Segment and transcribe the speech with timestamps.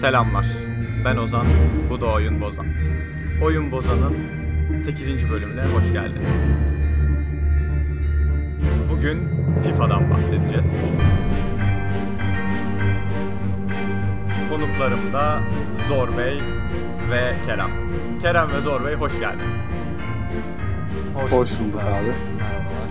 [0.00, 0.46] Selamlar.
[1.04, 1.46] Ben Ozan.
[1.90, 2.66] Bu da Oyun Bozan.
[3.42, 4.16] Oyun Bozan'ın
[4.76, 5.30] 8.
[5.30, 6.56] bölümüne hoş geldiniz.
[8.90, 9.28] Bugün
[9.62, 10.74] FIFA'dan bahsedeceğiz.
[14.50, 15.40] Konuklarım da
[15.88, 16.40] Zor Bey
[17.10, 17.70] ve Kerem.
[18.20, 19.72] Kerem ve Zor Bey hoş geldiniz.
[21.14, 22.12] Hoş, bulduk abi.
[22.38, 22.88] Merhabalar.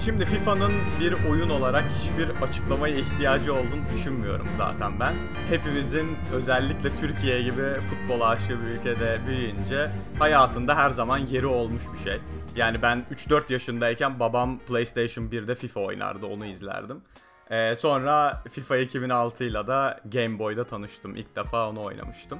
[0.00, 5.14] Şimdi FIFA'nın bir oyun olarak hiçbir açıklamaya ihtiyacı olduğunu düşünmüyorum zaten ben.
[5.48, 11.98] Hepimizin özellikle Türkiye gibi futbol aşığı bir ülkede büyüyünce hayatında her zaman yeri olmuş bir
[11.98, 12.20] şey.
[12.56, 17.02] Yani ben 3-4 yaşındayken babam PlayStation 1'de FIFA oynardı onu izlerdim.
[17.50, 21.16] Ee, sonra FIFA 2006 ile da Game Boy'da tanıştım.
[21.16, 22.38] İlk defa onu oynamıştım.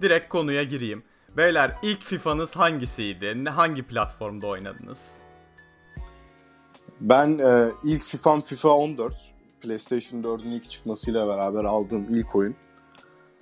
[0.00, 1.02] Direkt konuya gireyim.
[1.36, 3.48] Beyler ilk FIFA'nız hangisiydi?
[3.50, 5.18] Hangi platformda oynadınız?
[7.00, 9.35] Ben e, ilk FIFA'm FIFA 14.
[9.66, 12.56] PlayStation 4'ün ilk çıkmasıyla beraber aldığım ilk oyun.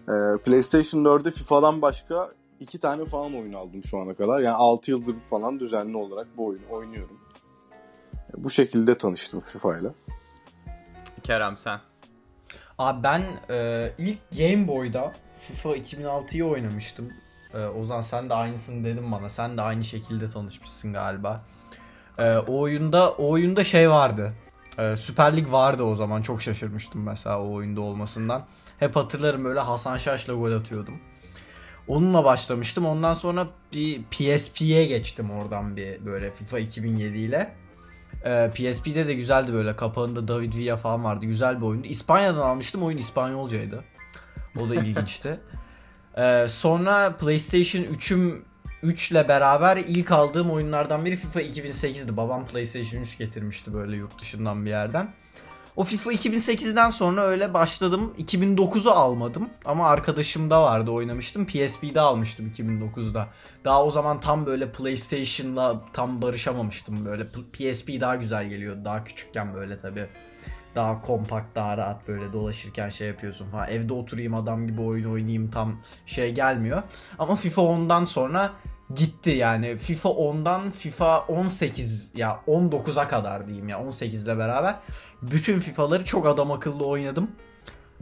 [0.02, 4.40] E, PlayStation 4'de FIFA'dan başka iki tane falan oyun aldım şu ana kadar.
[4.40, 7.20] Yani 6 yıldır falan düzenli olarak bu oyunu oynuyorum.
[8.12, 9.88] E, bu şekilde tanıştım FIFA ile.
[11.22, 11.80] Kerem sen.
[12.78, 15.12] Abi ben e, ilk Game Boy'da
[15.48, 17.12] FIFA 2006'yı oynamıştım.
[17.54, 19.28] E, Ozan sen de aynısını dedin bana.
[19.28, 21.44] Sen de aynı şekilde tanışmışsın galiba.
[22.18, 24.32] E, o oyunda o oyunda şey vardı.
[24.78, 26.22] E, Süper Lig vardı o zaman.
[26.22, 28.46] Çok şaşırmıştım mesela o oyunda olmasından.
[28.78, 31.00] Hep hatırlarım böyle Hasan Şaş'la gol atıyordum.
[31.88, 32.86] Onunla başlamıştım.
[32.86, 37.54] Ondan sonra bir PSP'ye geçtim oradan bir böyle FIFA 2007 ile.
[38.24, 39.76] Ee, PSP'de de güzeldi böyle.
[39.76, 41.26] Kapağında David Villa falan vardı.
[41.26, 41.86] Güzel bir oyundu.
[41.86, 42.82] İspanya'dan almıştım.
[42.82, 43.84] Oyun İspanyolcaydı.
[44.60, 45.40] O da ilginçti.
[46.16, 48.42] Ee, sonra PlayStation 3'üm
[48.84, 52.16] 3 ile beraber ilk aldığım oyunlardan biri FIFA 2008'di.
[52.16, 55.14] Babam PlayStation 3 getirmişti böyle yurt dışından bir yerden.
[55.76, 58.14] O FIFA 2008'den sonra öyle başladım.
[58.18, 61.46] 2009'u almadım ama arkadaşımda vardı oynamıştım.
[61.46, 63.28] PSP'de almıştım 2009'da.
[63.64, 67.26] Daha o zaman tam böyle PlayStation'la tam barışamamıştım böyle.
[67.26, 70.06] PSP daha güzel geliyordu daha küçükken böyle tabi.
[70.74, 73.68] Daha kompakt, daha rahat böyle dolaşırken şey yapıyorsun falan.
[73.68, 76.82] Evde oturayım adam gibi oyun oynayayım tam şey gelmiyor.
[77.18, 78.52] Ama FIFA 10'dan sonra
[78.94, 79.76] gitti yani.
[79.76, 84.76] FIFA 10'dan FIFA 18 ya 19'a kadar diyeyim ya 18 ile beraber
[85.22, 87.30] bütün FIFA'ları çok adam akıllı oynadım.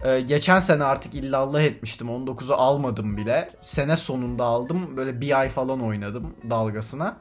[0.04, 2.08] Ee, geçen sene artık illallah etmiştim.
[2.08, 3.48] 19'u almadım bile.
[3.60, 4.96] Sene sonunda aldım.
[4.96, 7.16] Böyle bir ay falan oynadım dalgasına.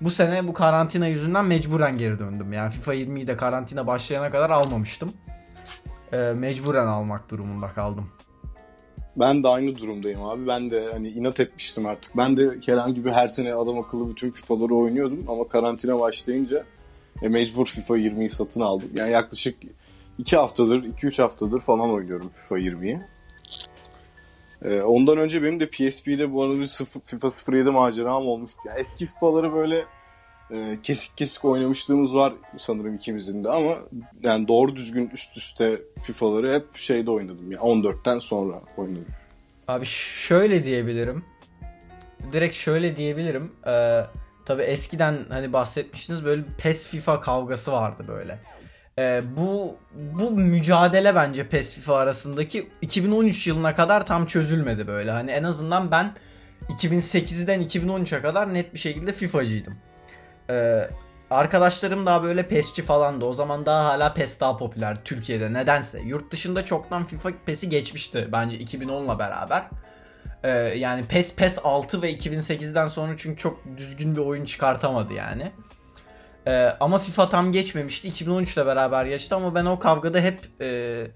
[0.00, 2.52] Bu sene bu karantina yüzünden mecburen geri döndüm.
[2.52, 5.12] Yani FIFA 20'yi de karantina başlayana kadar almamıştım.
[6.12, 8.10] Ee, mecburen almak durumunda kaldım.
[9.16, 10.46] Ben de aynı durumdayım abi.
[10.46, 12.16] Ben de hani inat etmiştim artık.
[12.16, 15.24] Ben de Kerem gibi her sene adam akıllı bütün FIFA'ları oynuyordum.
[15.28, 16.64] Ama karantina başlayınca
[17.22, 18.90] e, mecbur FIFA 20'yi satın aldım.
[18.96, 19.56] Yani yaklaşık
[20.18, 23.00] 2 haftadır, 2-3 haftadır falan oynuyorum FIFA 20'yi.
[24.64, 28.60] E, ondan önce benim de PSP'de bu arada bir sıfır, FIFA 07 maceram olmuştu.
[28.66, 29.84] Yani eski FIFA'ları böyle
[30.50, 33.76] e, kesik kesik oynamışlığımız var sanırım ikimizin de ama
[34.22, 37.52] yani doğru düzgün üst üste FIFA'ları hep şeyde oynadım.
[37.52, 39.06] Yani 14'ten sonra oynadım.
[39.68, 41.24] Abi şöyle diyebilirim.
[42.32, 43.52] Direkt şöyle diyebilirim.
[43.66, 44.00] Ee,
[44.46, 48.38] tabii eskiden hani bahsetmiştiniz böyle PES FIFA kavgası vardı böyle.
[48.98, 55.10] Ee, bu bu mücadele bence PES FIFA arasındaki 2013 yılına kadar tam çözülmedi böyle.
[55.10, 56.14] Hani en azından ben
[56.68, 59.76] 2008'den 2013'e kadar net bir şekilde FIFA'cıydım.
[60.50, 60.90] Ee,
[61.30, 63.24] arkadaşlarım daha böyle PES'çi falandı.
[63.24, 66.00] O zaman daha hala PES daha popüler Türkiye'de nedense.
[66.00, 69.62] Yurt dışında çoktan FIFA PES'i geçmişti bence 2010'la beraber.
[70.42, 75.52] Ee, yani PES PES 6 ve 2008'den sonra çünkü çok düzgün bir oyun çıkartamadı yani.
[76.46, 78.08] Ee, ama FIFA tam geçmemişti.
[78.08, 81.06] 2013 ile beraber geçti ama ben o kavgada hep e,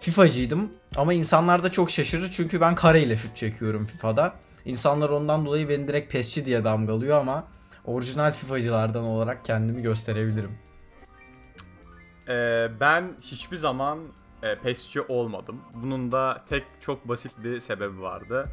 [0.00, 0.72] FIFA'cıydım.
[0.96, 4.34] Ama insanlar da çok şaşırır çünkü ben kareyle şut çekiyorum FIFA'da.
[4.64, 7.44] İnsanlar ondan dolayı beni direkt PES'çi diye damgalıyor ama
[7.86, 10.58] orijinal FIFA'cılardan olarak kendimi gösterebilirim.
[12.28, 13.98] Ee, ben hiçbir zaman
[14.42, 15.60] e, PES'çi olmadım.
[15.74, 18.48] Bunun da tek çok basit bir sebebi vardı.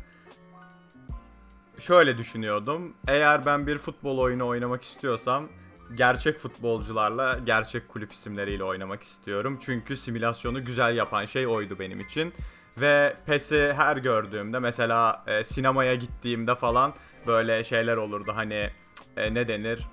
[1.79, 2.93] Şöyle düşünüyordum.
[3.07, 5.49] Eğer ben bir futbol oyunu oynamak istiyorsam
[5.95, 9.59] gerçek futbolcularla, gerçek kulüp isimleriyle oynamak istiyorum.
[9.61, 12.33] Çünkü simülasyonu güzel yapan şey oydu benim için.
[12.81, 16.93] Ve PES'i her gördüğümde mesela e, sinemaya gittiğimde falan
[17.27, 18.69] böyle şeyler olurdu hani
[19.17, 19.87] e, ne denir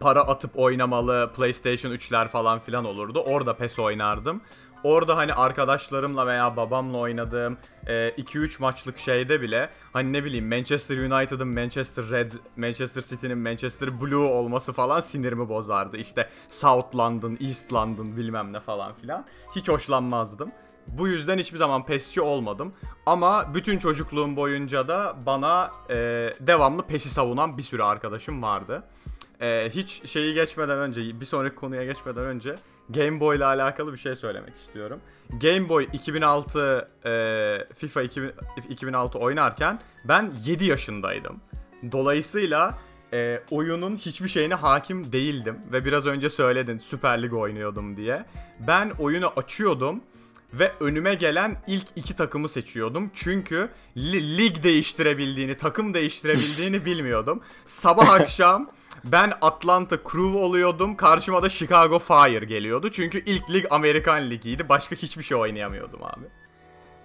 [0.00, 3.20] para atıp oynamalı PlayStation 3'ler falan filan olurdu.
[3.20, 4.40] Orada PES oynardım.
[4.84, 11.48] Orada hani arkadaşlarımla veya babamla oynadığım 2-3 maçlık şeyde bile hani ne bileyim Manchester United'ın
[11.48, 15.96] Manchester Red, Manchester City'nin Manchester Blue olması falan sinirimi bozardı.
[15.96, 19.24] İşte South London, East London bilmem ne falan filan.
[19.56, 20.52] Hiç hoşlanmazdım.
[20.98, 22.72] Bu yüzden hiçbir zaman PES'çi olmadım.
[23.06, 25.94] Ama bütün çocukluğum boyunca da bana e,
[26.40, 28.82] devamlı PES'i savunan bir sürü arkadaşım vardı.
[29.40, 32.54] E, hiç şeyi geçmeden önce, bir sonraki konuya geçmeden önce
[32.88, 35.00] Game Boy ile alakalı bir şey söylemek istiyorum.
[35.40, 38.32] Game Boy 2006 e, FIFA 2000,
[38.68, 41.40] 2006 oynarken ben 7 yaşındaydım.
[41.92, 42.78] Dolayısıyla
[43.12, 48.24] e, oyunun hiçbir şeyine hakim değildim ve biraz önce söyledin Süper Lig oynuyordum diye.
[48.66, 50.00] Ben oyunu açıyordum
[50.54, 53.10] ve önüme gelen ilk iki takımı seçiyordum.
[53.14, 57.42] Çünkü li- lig değiştirebildiğini, takım değiştirebildiğini bilmiyordum.
[57.66, 58.70] Sabah akşam
[59.04, 60.96] ben Atlanta Crew oluyordum.
[60.96, 62.90] Karşıma da Chicago Fire geliyordu.
[62.90, 64.68] Çünkü ilk lig Amerikan Ligi'ydi.
[64.68, 66.24] Başka hiçbir şey oynayamıyordum abi.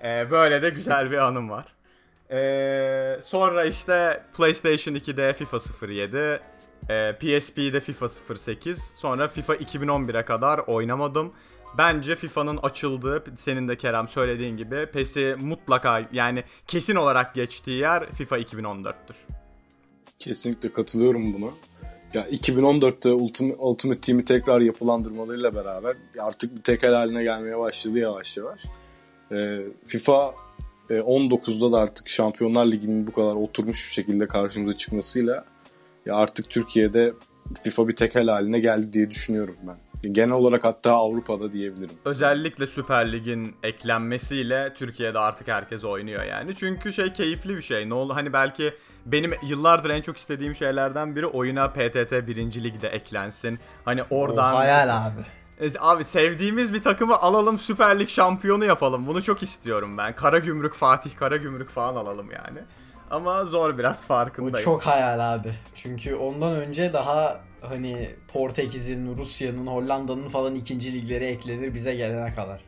[0.03, 1.65] Ee, böyle de güzel bir anım var.
[2.31, 5.57] Ee, sonra işte PlayStation 2'de FIFA
[5.87, 6.17] 07,
[6.89, 11.33] e, PSP'de FIFA 08, sonra FIFA 2011'e kadar oynamadım.
[11.77, 18.11] Bence FIFA'nın açıldığı, senin de Kerem söylediğin gibi PES'i mutlaka yani kesin olarak geçtiği yer
[18.11, 19.15] FIFA 2014'tür.
[20.19, 21.51] Kesinlikle katılıyorum buna.
[22.13, 28.37] Ya 2014'te Ultimate, Ultimate Team'i tekrar yapılandırmalarıyla beraber artık bir tekel haline gelmeye başladı yavaş
[28.37, 28.65] yavaş.
[29.31, 30.35] Ee, FIFA
[30.89, 35.45] e, 19'da da artık Şampiyonlar Ligi'nin bu kadar oturmuş bir şekilde karşımıza çıkmasıyla
[36.05, 37.13] ya artık Türkiye'de
[37.63, 39.84] FIFA bir tekel haline geldi diye düşünüyorum ben.
[40.13, 41.95] Genel olarak hatta Avrupa'da diyebilirim.
[42.05, 46.55] Özellikle Süper Lig'in eklenmesiyle Türkiye'de artık herkes oynuyor yani.
[46.55, 47.89] Çünkü şey keyifli bir şey.
[47.89, 48.73] Ne oldu hani belki
[49.05, 52.63] benim yıllardır en çok istediğim şeylerden biri oyuna PTT 1.
[52.63, 53.59] Lig'de eklensin.
[53.85, 55.21] Hani oradan O hayal abi.
[55.61, 59.07] E, Abi sevdiğimiz bir takımı alalım Süper Lig şampiyonu yapalım.
[59.07, 60.15] Bunu çok istiyorum ben.
[60.15, 62.59] Karagümrük Fatih Karagümrük falan alalım yani.
[63.11, 64.65] Ama zor biraz Bu farkındayım.
[64.65, 65.51] çok hayal abi.
[65.75, 72.61] Çünkü ondan önce daha hani Portekiz'in, Rusya'nın, Hollanda'nın falan ikinci ligleri eklenir bize gelene kadar.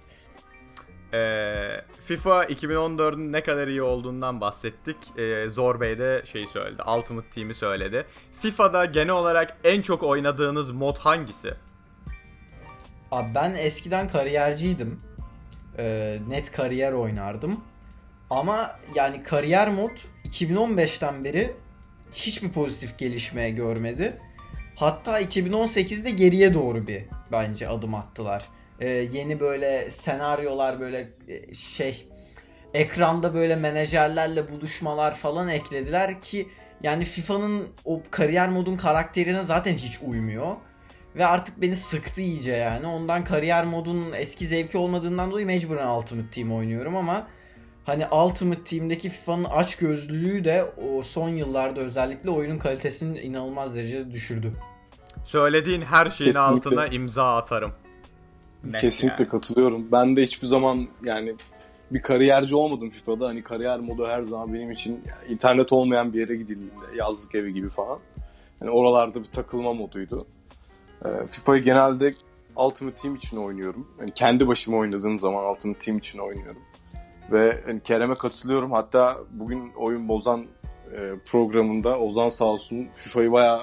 [1.14, 4.98] Ee, FIFA 2014'ün ne kadar iyi olduğundan bahsettik.
[5.18, 6.82] Ee, Zor Bey de şeyi söyledi.
[6.98, 8.06] Ultimate Team'i söyledi.
[8.42, 11.54] FIFA'da genel olarak en çok oynadığınız mod hangisi?
[13.12, 15.02] Abi ben eskiden kariyerciydim.
[15.78, 17.62] Ee, net kariyer oynardım.
[18.30, 19.92] Ama yani kariyer mod
[20.26, 21.56] 2015'ten beri
[22.14, 24.22] hiçbir pozitif gelişme görmedi.
[24.78, 28.46] Hatta 2018'de geriye doğru bir bence adım attılar.
[28.80, 32.08] Ee, yeni böyle senaryolar böyle e, şey
[32.74, 36.50] ekranda böyle menajerlerle buluşmalar falan eklediler ki
[36.84, 40.56] yani FIFA'nın o kariyer modun karakterine zaten hiç uymuyor.
[41.16, 42.88] Ve artık beni sıktı iyice yani.
[42.88, 47.28] Ondan kariyer modun eski zevki olmadığından dolayı mecburen Ultimate Team oynuyorum ama
[47.88, 54.12] hani Ultimate Team'deki FIFA'nın aç gözlülüğü de o son yıllarda özellikle oyunun kalitesini inanılmaz derecede
[54.12, 54.54] düşürdü.
[55.26, 56.40] Söylediğin her şeyin Kesinlikle.
[56.40, 57.72] altına imza atarım.
[58.64, 59.32] Net Kesinlikle yani.
[59.32, 59.92] katılıyorum.
[59.92, 61.36] Ben de hiçbir zaman yani
[61.92, 63.28] bir kariyerci olmadım FIFA'da.
[63.28, 67.54] Hani kariyer modu her zaman benim için yani internet olmayan bir yere gidildiğinde yazlık evi
[67.54, 68.00] gibi falan.
[68.60, 70.28] Hani oralarda bir takılma moduydu.
[71.06, 72.16] Ee, FIFA'yı genelde
[72.56, 73.88] Ultimate Team için oynuyorum.
[74.00, 76.62] Yani kendi başıma oynadığım zaman Ultimate Team için oynuyorum.
[77.32, 78.72] Ve hani Kerem'e katılıyorum.
[78.72, 80.46] Hatta bugün oyun bozan
[80.94, 83.62] e, programında Ozan sağ olsun FIFA'yı bayağı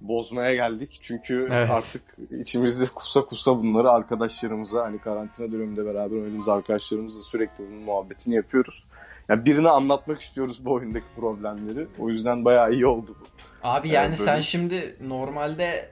[0.00, 0.98] bozmaya geldik.
[1.02, 1.70] Çünkü Evet.
[1.70, 2.02] artık
[2.40, 8.84] içimizde kusa kusa bunları arkadaşlarımıza hani karantina döneminde beraber oynadığımız arkadaşlarımızla sürekli bunun muhabbetini yapıyoruz.
[9.28, 11.86] Yani birine anlatmak istiyoruz bu oyundaki problemleri.
[11.98, 13.24] O yüzden bayağı iyi oldu bu.
[13.62, 15.90] Abi Evet, yani böyle- sen şimdi normalde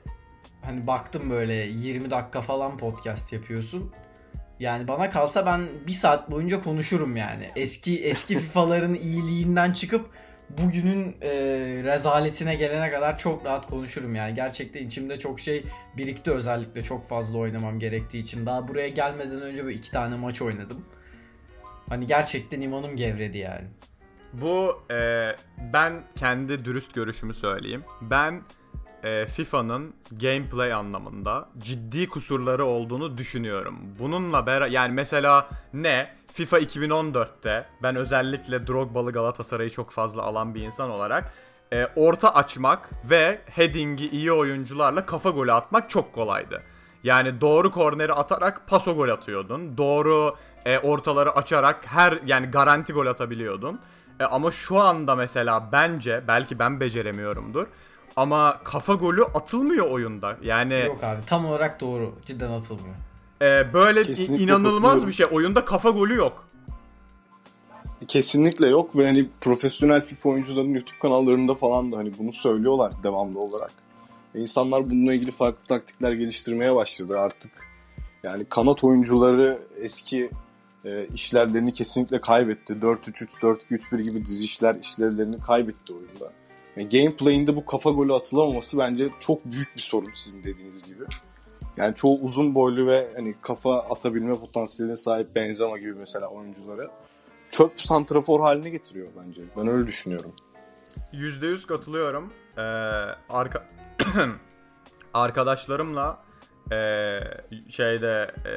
[0.63, 3.91] hani baktım böyle 20 dakika falan podcast yapıyorsun.
[4.61, 7.51] Yani bana kalsa ben bir saat boyunca konuşurum yani.
[7.57, 10.11] Eski eski FIFA'ların iyiliğinden çıkıp
[10.59, 11.31] bugünün e,
[11.85, 14.35] rezaletine gelene kadar çok rahat konuşurum yani.
[14.35, 15.65] Gerçekten içimde çok şey
[15.97, 18.47] birikti özellikle çok fazla oynamam gerektiği için.
[18.47, 20.85] Daha buraya gelmeden önce böyle iki tane maç oynadım.
[21.89, 23.67] Hani gerçekten imanım gevredi yani.
[24.33, 25.31] Bu e,
[25.73, 27.85] ben kendi dürüst görüşümü söyleyeyim.
[28.01, 28.43] Ben
[29.05, 33.79] e, FIFA'nın gameplay anlamında ciddi kusurları olduğunu düşünüyorum.
[33.99, 36.21] Bununla beraber yani mesela ne?
[36.33, 41.33] FIFA 2014'te ben özellikle Drogba'lı Galatasaray'ı çok fazla alan bir insan olarak
[41.73, 46.63] e, orta açmak ve heading'i iyi oyuncularla kafa golü atmak çok kolaydı.
[47.05, 49.79] Yani doğru korneri atarak paso gol atıyordun.
[49.79, 53.81] Doğru e, ortaları açarak her yani garanti gol atabiliyordun.
[54.21, 57.67] E, ama şu anda mesela bence belki ben beceremiyorumdur.
[58.17, 60.37] Ama kafa golü atılmıyor oyunda.
[60.43, 62.15] Yani Yok abi tam olarak doğru.
[62.27, 62.95] Cidden atılmıyor.
[63.43, 65.27] e, böyle Kesinlikle inanılmaz bir şey.
[65.31, 66.49] Oyunda kafa golü yok.
[68.09, 73.39] Kesinlikle yok ve hani profesyonel FIFA oyuncuların YouTube kanallarında falan da hani bunu söylüyorlar devamlı
[73.39, 73.73] olarak.
[74.35, 77.51] Ve İnsanlar bununla ilgili farklı taktikler geliştirmeye başladı artık.
[78.23, 80.31] Yani kanat oyuncuları eski
[80.85, 82.73] e, işlevlerini kesinlikle kaybetti.
[82.73, 86.33] 4-3-3, 4-2-3-1 gibi dizi işler işlevlerini kaybetti oyunda.
[86.81, 91.05] Yani gameplay'inde bu kafa golü atılamaması bence çok büyük bir sorun sizin dediğiniz gibi.
[91.77, 96.91] Yani çoğu uzun boylu ve hani kafa atabilme potansiyeline sahip Benzema gibi mesela oyuncuları
[97.51, 99.43] çöp santrafor haline getiriyor bence.
[99.57, 100.33] Ben öyle düşünüyorum.
[101.13, 102.33] %100 katılıyorum.
[102.57, 102.61] Ee,
[103.31, 103.67] arka
[105.15, 106.19] arkadaşlarımla
[106.73, 107.21] ee,
[107.69, 108.51] şeyde ee,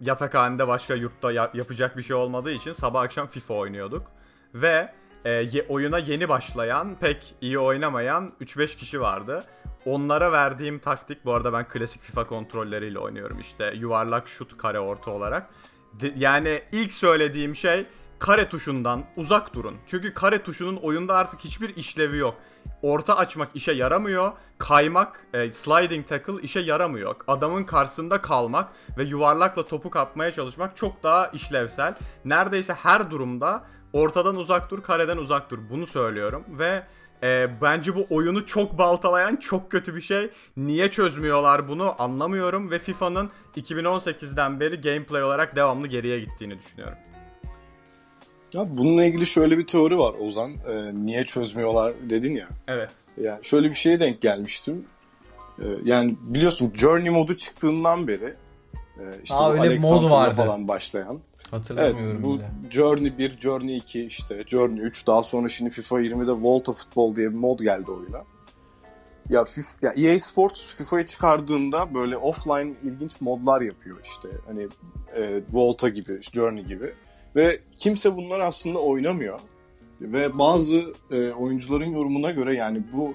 [0.00, 4.06] yatakhanede başka yurtta ya- yapacak bir şey olmadığı için sabah akşam FIFA oynuyorduk.
[4.54, 4.92] Ve
[5.30, 9.44] ye- oyuna yeni başlayan, pek iyi oynamayan 3-5 kişi vardı.
[9.86, 15.10] Onlara verdiğim taktik, bu arada ben klasik FIFA kontrolleriyle oynuyorum işte yuvarlak şut kare orta
[15.10, 15.50] olarak.
[15.92, 17.86] De- yani ilk söylediğim şey
[18.18, 19.76] kare tuşundan uzak durun.
[19.86, 22.34] Çünkü kare tuşunun oyunda artık hiçbir işlevi yok.
[22.82, 24.32] Orta açmak işe yaramıyor.
[24.58, 27.14] Kaymak, e, sliding tackle işe yaramıyor.
[27.28, 31.94] Adamın karşısında kalmak ve yuvarlakla topu kapmaya çalışmak çok daha işlevsel.
[32.24, 35.58] Neredeyse her durumda ortadan uzak dur, kareden uzak dur.
[35.70, 36.82] Bunu söylüyorum ve
[37.22, 40.30] e, bence bu oyunu çok baltalayan çok kötü bir şey.
[40.56, 46.98] Niye çözmüyorlar bunu anlamıyorum ve FIFA'nın 2018'den beri gameplay olarak devamlı geriye gittiğini düşünüyorum.
[48.54, 50.52] Ya bununla ilgili şöyle bir teori var Ozan.
[50.68, 52.48] Ee, niye çözmüyorlar dedin ya.
[52.68, 52.90] Evet.
[53.20, 54.84] Yani şöyle bir şeye denk gelmiştim.
[55.58, 58.34] Ee, yani biliyorsun Journey modu çıktığından beri
[58.98, 60.34] e, işte Aa, öyle bir mod vardı.
[60.34, 61.20] falan başlayan.
[61.52, 62.50] Evet Hatırlamıyorum bu bile.
[62.70, 67.30] Journey 1, Journey 2 işte Journey 3 daha sonra şimdi FIFA 20'de Volta Football diye
[67.30, 68.24] bir mod geldi oyuna.
[69.30, 74.28] Ya, FIFA, ya EA Sports FIFA'yı çıkardığında böyle offline ilginç modlar yapıyor işte.
[74.46, 74.68] Hani
[75.14, 76.94] e, Volta gibi, Journey gibi.
[77.36, 79.40] Ve kimse bunlar aslında oynamıyor.
[80.00, 83.14] Ve bazı e, oyuncuların yorumuna göre yani bu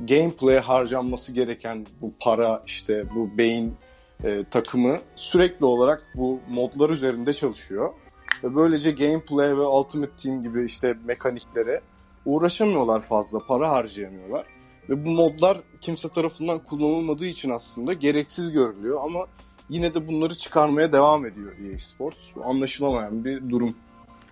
[0.00, 3.74] gameplay harcanması gereken bu para işte bu beyin
[4.24, 7.90] e, takımı sürekli olarak bu modlar üzerinde çalışıyor.
[8.44, 11.80] Ve böylece gameplay ve Ultimate Team gibi işte mekaniklere
[12.24, 14.46] uğraşamıyorlar fazla, para harcayamıyorlar.
[14.88, 19.26] Ve bu modlar kimse tarafından kullanılmadığı için aslında gereksiz görülüyor ama
[19.68, 22.28] yine de bunları çıkarmaya devam ediyor EA Sports.
[22.44, 23.74] Anlaşılamayan bir durum.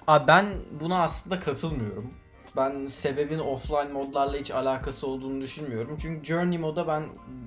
[0.07, 0.47] Abi ben
[0.81, 2.11] buna aslında katılmıyorum.
[2.57, 5.99] Ben sebebin offline modlarla hiç alakası olduğunu düşünmüyorum.
[6.03, 7.05] Çünkü Journey moda ben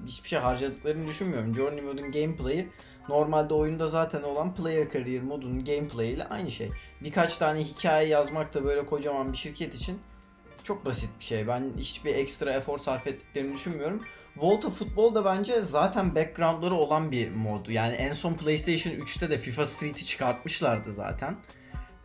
[0.07, 1.55] hiçbir şey harcadıklarını düşünmüyorum.
[1.55, 2.67] Journey modun gameplay'i
[3.09, 6.69] normalde oyunda zaten olan player career modunun gameplay ile aynı şey.
[7.03, 9.99] Birkaç tane hikaye yazmak da böyle kocaman bir şirket için
[10.63, 11.47] çok basit bir şey.
[11.47, 14.03] Ben hiçbir ekstra efor sarf ettiklerini düşünmüyorum.
[14.37, 17.67] Volta Football da bence zaten backgroundları olan bir mod.
[17.67, 21.37] Yani en son PlayStation 3'te de FIFA Street'i çıkartmışlardı zaten.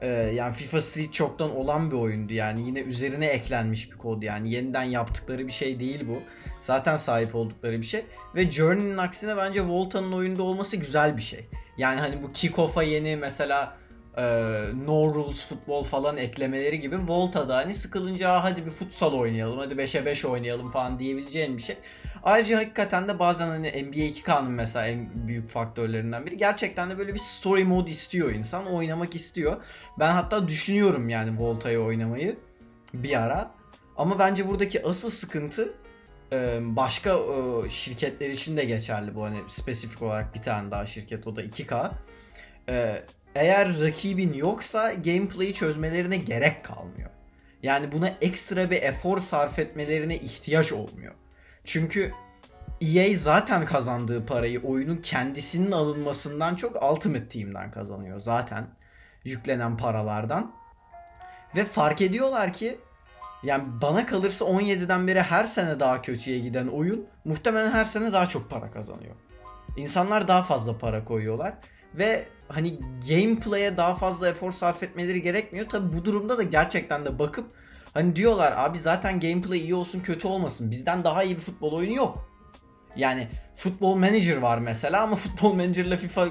[0.03, 4.51] Ee, yani FIFA Street çoktan olan bir oyundu yani yine üzerine eklenmiş bir kod yani
[4.53, 6.19] yeniden yaptıkları bir şey değil bu.
[6.61, 8.05] Zaten sahip oldukları bir şey
[8.35, 11.45] ve Journey'nin aksine bence Volta'nın oyunda olması güzel bir şey.
[11.79, 13.77] Yani hani bu Kickoff'a yeni mesela
[14.17, 14.23] e,
[14.87, 19.75] No Rules futbol falan eklemeleri gibi Volta'da hani sıkılınca "Aa, hadi bir futsal oynayalım hadi
[19.75, 21.77] 5'e 5 oynayalım falan diyebileceğin bir şey.
[22.23, 27.15] Ayrıca hakikaten de bazen hani NBA 2K'nın mesela en büyük faktörlerinden biri gerçekten de böyle
[27.15, 29.65] bir story mode istiyor insan oynamak istiyor.
[29.99, 32.37] Ben hatta düşünüyorum yani Volta'yı oynamayı
[32.95, 33.51] bir ara.
[33.97, 35.75] Ama bence buradaki asıl sıkıntı
[36.33, 41.27] e, başka e, şirketler için de geçerli bu hani spesifik olarak bir tane daha şirket
[41.27, 41.91] o da 2K.
[42.69, 43.03] E,
[43.35, 47.11] Eğer rakibin yoksa gameplay'i çözmelerine gerek kalmıyor.
[47.63, 51.15] Yani buna ekstra bir efor sarf etmelerine ihtiyaç olmuyor.
[51.65, 52.13] Çünkü
[52.81, 58.67] EA zaten kazandığı parayı oyunun kendisinin alınmasından çok Ultimate Team'den kazanıyor zaten.
[59.25, 60.53] Yüklenen paralardan.
[61.57, 62.79] Ve fark ediyorlar ki
[63.43, 68.27] yani bana kalırsa 17'den beri her sene daha kötüye giden oyun muhtemelen her sene daha
[68.27, 69.15] çok para kazanıyor.
[69.77, 71.55] İnsanlar daha fazla para koyuyorlar
[71.95, 72.79] ve hani
[73.09, 75.69] gameplay'e daha fazla efor sarf etmeleri gerekmiyor.
[75.69, 77.47] Tabi bu durumda da gerçekten de bakıp
[77.95, 80.71] hani diyorlar abi zaten gameplay iyi olsun kötü olmasın.
[80.71, 82.29] Bizden daha iyi bir futbol oyunu yok.
[82.97, 86.27] Yani Football Manager var mesela ama Football Manager ile FIFA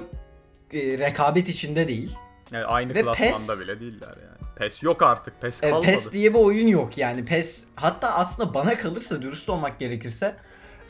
[0.73, 2.15] e, rekabet içinde değil.
[2.51, 4.51] Yani aynı Ve klasmanda PES- bile değiller yani.
[4.55, 5.41] PES yok artık.
[5.41, 5.85] PES E, kalmadı.
[5.85, 7.25] PES diye bir oyun yok yani.
[7.25, 10.35] PES hatta aslında bana kalırsa dürüst olmak gerekirse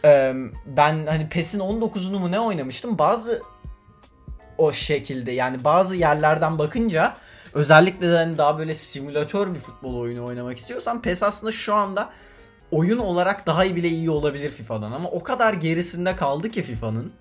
[0.06, 0.34] e,
[0.66, 2.98] ben hani PES'in 19'unu mu ne oynamıştım.
[2.98, 3.42] Bazı
[4.58, 7.13] o şekilde yani bazı yerlerden bakınca
[7.53, 12.10] özellikle de hani daha böyle simülatör bir futbol oyunu oynamak istiyorsan PES aslında şu anda
[12.72, 17.13] oyun olarak daha iyi bile iyi olabilir FIFA'dan ama o kadar gerisinde kaldı ki FIFA'nın.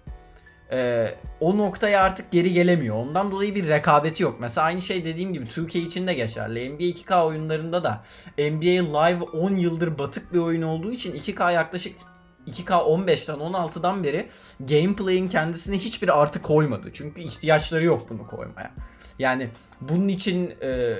[0.72, 2.96] Ee, o noktaya artık geri gelemiyor.
[2.96, 4.36] Ondan dolayı bir rekabeti yok.
[4.40, 6.70] Mesela aynı şey dediğim gibi 2K için de geçerli.
[6.70, 8.04] NBA 2K oyunlarında da
[8.38, 11.96] NBA Live 10 yıldır batık bir oyun olduğu için 2K yaklaşık
[12.46, 14.28] 2K 15'ten 16'dan beri
[14.60, 16.90] gameplay'in kendisine hiçbir artı koymadı.
[16.92, 18.70] Çünkü ihtiyaçları yok bunu koymaya.
[19.20, 19.48] Yani
[19.80, 20.94] bunun için e,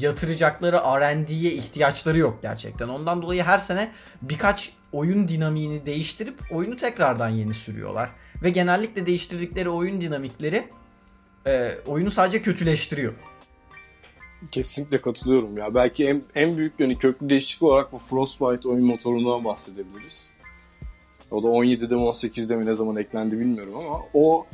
[0.00, 2.88] yatıracakları R&D'ye ihtiyaçları yok gerçekten.
[2.88, 8.10] Ondan dolayı her sene birkaç oyun dinamiğini değiştirip oyunu tekrardan yeni sürüyorlar.
[8.42, 10.68] Ve genellikle değiştirdikleri oyun dinamikleri
[11.46, 13.14] e, oyunu sadece kötüleştiriyor.
[14.50, 15.74] Kesinlikle katılıyorum ya.
[15.74, 20.30] Belki en, en büyük yani köklü değişiklik olarak bu Frostbite oyun motorundan bahsedebiliriz.
[21.30, 24.46] O da 17'de mi 18'de mi ne zaman eklendi bilmiyorum ama o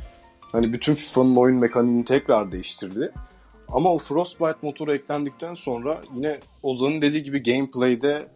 [0.55, 3.11] hani bütün FIFA'nın oyun mekaniğini tekrar değiştirdi.
[3.67, 8.27] Ama o Frostbite motoru eklendikten sonra yine Ozan'ın dediği gibi gameplay'de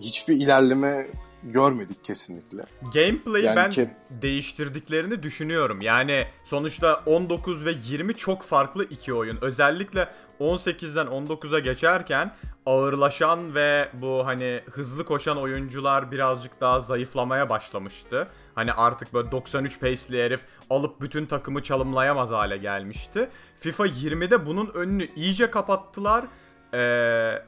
[0.00, 1.06] hiçbir ilerleme
[1.42, 2.62] görmedik kesinlikle.
[2.94, 5.80] Gameplay'i Yani ben ke- değiştirdiklerini düşünüyorum.
[5.80, 9.38] Yani sonuçta 19 ve 20 çok farklı iki oyun.
[9.40, 10.08] Özellikle
[10.40, 12.32] 18'den 19'a geçerken
[12.66, 18.28] ağırlaşan ve bu hani hızlı koşan oyuncular birazcık daha zayıflamaya başlamıştı.
[18.54, 20.40] Hani artık böyle 93 pace'li herif
[20.70, 23.30] alıp bütün takımı çalımlayamaz hale gelmişti.
[23.60, 26.24] FIFA 20'de bunun önünü iyice kapattılar.
[26.74, 27.42] Eee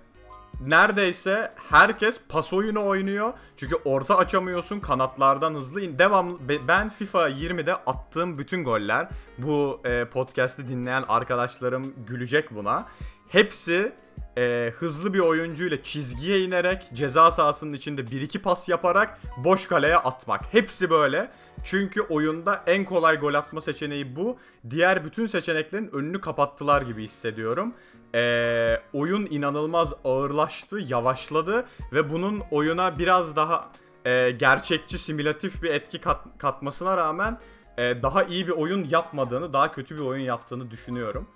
[0.60, 3.32] neredeyse herkes pas oyunu oynuyor.
[3.56, 5.98] Çünkü orta açamıyorsun kanatlardan hızlı in.
[5.98, 12.86] Devamlı be- ben FIFA 20'de attığım bütün goller bu e, podcast'i dinleyen arkadaşlarım gülecek buna.
[13.28, 13.92] Hepsi
[14.38, 20.54] e, hızlı bir oyuncuyla çizgiye inerek ceza sahasının içinde 1-2 pas yaparak boş kaleye atmak.
[20.54, 21.30] Hepsi böyle.
[21.64, 24.38] Çünkü oyunda en kolay gol atma seçeneği bu.
[24.70, 27.74] Diğer bütün seçeneklerin önünü kapattılar gibi hissediyorum.
[28.14, 33.72] Ee, oyun inanılmaz ağırlaştı, yavaşladı ve bunun oyuna biraz daha
[34.04, 37.38] e, gerçekçi, simülatif bir etki kat- katmasına rağmen
[37.78, 41.28] e, daha iyi bir oyun yapmadığını, daha kötü bir oyun yaptığını düşünüyorum.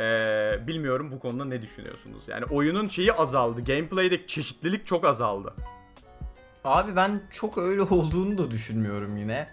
[0.00, 2.28] Ee, bilmiyorum bu konuda ne düşünüyorsunuz?
[2.28, 5.54] Yani oyunun şeyi azaldı, gameplay'deki çeşitlilik çok azaldı.
[6.64, 9.48] Abi ben çok öyle olduğunu da düşünmüyorum yine.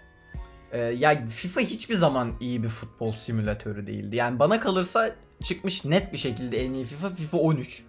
[0.72, 4.16] Ee, ya FIFA hiçbir zaman iyi bir futbol simülatörü değildi.
[4.16, 7.82] Yani bana kalırsa çıkmış net bir şekilde en iyi FIFA FIFA 13.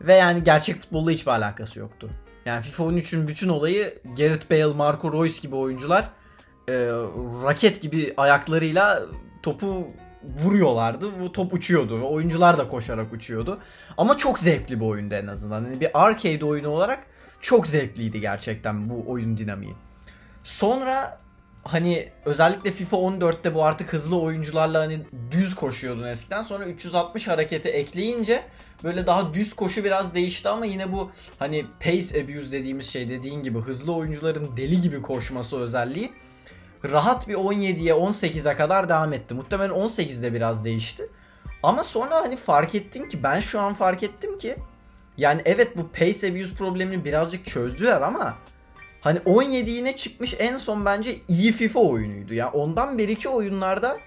[0.00, 2.10] Ve yani gerçek futbolla hiçbir alakası yoktu.
[2.44, 6.10] Yani FIFA 13'ün bütün olayı Gareth Bale, Marco Reus gibi oyuncular
[6.68, 6.72] e,
[7.44, 9.02] raket gibi ayaklarıyla
[9.42, 9.88] topu
[10.24, 11.20] vuruyorlardı.
[11.20, 12.08] Bu top uçuyordu.
[12.08, 13.58] Oyuncular da koşarak uçuyordu.
[13.96, 15.64] Ama çok zevkli bir oyundu en azından.
[15.64, 17.06] Yani bir arcade oyunu olarak
[17.40, 19.74] çok zevkliydi gerçekten bu oyun dinamiği.
[20.44, 21.19] Sonra
[21.64, 26.42] hani özellikle FIFA 14'te bu artık hızlı oyuncularla hani düz koşuyordun eskiden.
[26.42, 28.42] Sonra 360 hareketi ekleyince
[28.84, 33.42] böyle daha düz koşu biraz değişti ama yine bu hani pace abuse dediğimiz şey dediğin
[33.42, 36.12] gibi hızlı oyuncuların deli gibi koşması özelliği
[36.84, 39.34] rahat bir 17'ye 18'e kadar devam etti.
[39.34, 41.08] Muhtemelen 18'de biraz değişti.
[41.62, 44.56] Ama sonra hani fark ettim ki ben şu an fark ettim ki
[45.16, 48.36] yani evet bu pace abuse problemini birazcık çözdüler ama
[49.00, 52.34] hani 17 yine çıkmış en son bence iyi FIFA oyunuydu.
[52.34, 53.98] Yani ondan beriki oyunlarda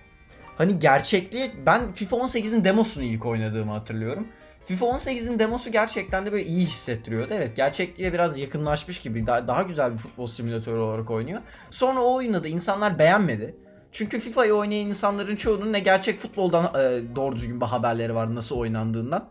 [0.57, 4.27] hani gerçekliği ben FIFA 18'in demosunu ilk oynadığımı hatırlıyorum.
[4.65, 7.33] FIFA 18'in demosu gerçekten de böyle iyi hissettiriyordu.
[7.33, 11.41] Evet gerçekliğe biraz yakınlaşmış gibi daha, daha güzel bir futbol simülatörü olarak oynuyor.
[11.71, 13.55] Sonra o oyunu da insanlar beğenmedi.
[13.91, 18.57] Çünkü FIFA'yı oynayan insanların çoğunun ne gerçek futboldan e, doğru düzgün bir haberleri var nasıl
[18.57, 19.29] oynandığından.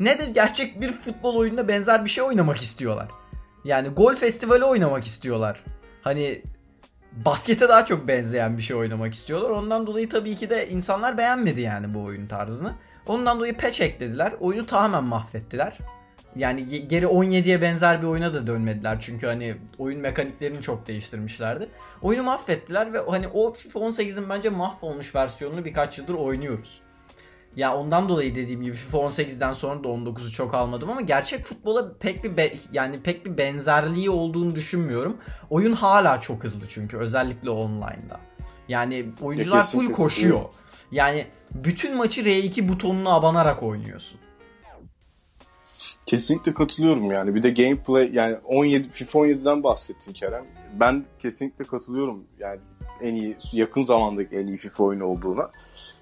[0.00, 3.08] Ne de gerçek bir futbol oyununa benzer bir şey oynamak istiyorlar.
[3.64, 5.64] Yani gol festivali oynamak istiyorlar.
[6.02, 6.42] Hani
[7.12, 9.50] baskete daha çok benzeyen bir şey oynamak istiyorlar.
[9.50, 12.72] Ondan dolayı tabii ki de insanlar beğenmedi yani bu oyun tarzını.
[13.06, 14.32] Ondan dolayı patch eklediler.
[14.40, 15.78] Oyunu tamamen mahvettiler.
[16.36, 19.00] Yani ge- geri 17'ye benzer bir oyuna da dönmediler.
[19.00, 21.68] Çünkü hani oyun mekaniklerini çok değiştirmişlerdi.
[22.02, 26.80] Oyunu mahvettiler ve hani o FIFA 18'in bence mahvolmuş versiyonunu birkaç yıldır oynuyoruz.
[27.56, 31.98] Ya ondan dolayı dediğim gibi FIFA 18'den sonra da 19'u çok almadım ama gerçek futbola
[31.98, 35.16] pek bir yani pek bir benzerliği olduğunu düşünmüyorum.
[35.50, 38.20] Oyun hala çok hızlı çünkü özellikle online'da.
[38.68, 40.40] Yani oyuncular full koşuyor.
[40.92, 44.18] Yani bütün maçı R2 butonuna abanarak oynuyorsun.
[46.06, 47.34] Kesinlikle katılıyorum yani.
[47.34, 50.44] Bir de gameplay yani 17 FIFA 17'den bahsettin Kerem.
[50.80, 52.24] Ben kesinlikle katılıyorum.
[52.38, 52.60] Yani
[53.00, 55.50] en iyi yakın zamandaki en iyi FIFA oyunu olduğuna.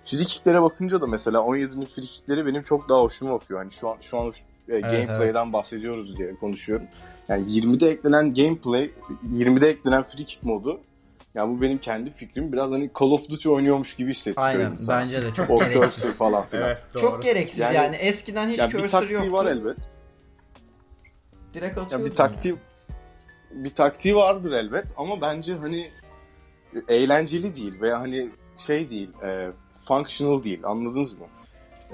[0.05, 3.61] Free kicklere bakınca da mesela 17'nin free kickleri benim çok daha hoşuma bakıyor.
[3.61, 4.33] Hani şu an şu an
[4.69, 6.87] e, gameplay'den bahsediyoruz diye konuşuyorum.
[7.29, 8.91] Yani 20'de eklenen gameplay,
[9.35, 10.81] 20'de eklenen free kick modu
[11.35, 12.53] yani bu benim kendi fikrim.
[12.53, 15.01] Biraz hani Call of Duty oynuyormuş gibi hissettiriyor Aynen insana.
[15.01, 16.03] bence de çok O gereksiz.
[16.03, 16.69] cursor falan filan.
[16.69, 17.03] Evet doğru.
[17.03, 19.33] Çok gereksiz yani, Yani- eskiden hiç Yani bir cursor taktiği yoktu.
[19.33, 19.91] var elbet.
[21.55, 22.11] Direkt Ya atıyordun.
[22.11, 22.57] bir taktiği
[23.51, 25.91] bir taktiği vardır elbet ama bence hani
[26.89, 29.51] eğlenceli değil veya hani şey değil, e,
[29.85, 30.61] functional değil.
[30.65, 31.27] Anladınız mı?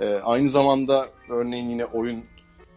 [0.01, 2.25] E, aynı zamanda örneğin yine oyun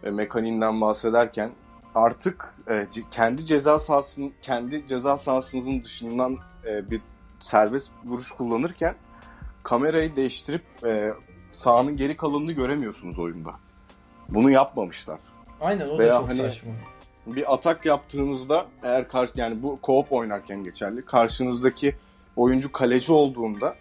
[0.04, 1.52] e, mekaniğinden bahsederken
[1.96, 7.02] artık e, kendi ceza sahasının kendi ceza sahasınızın dışından e, bir
[7.40, 8.96] serbest vuruş kullanırken
[9.64, 11.14] kamerayı değiştirip e,
[11.52, 13.52] sahanın geri kalanını göremiyorsunuz oyunda.
[14.30, 15.20] Bunu yapmamışlar.
[15.62, 16.72] Aynen o da Veya çok hani- saçma.
[17.26, 21.06] Bir atak yaptığınızda eğer kar yani bu co-op oynarken geçerli.
[21.06, 21.96] Karşınızdaki
[22.36, 23.76] oyuncu kaleci olduğunda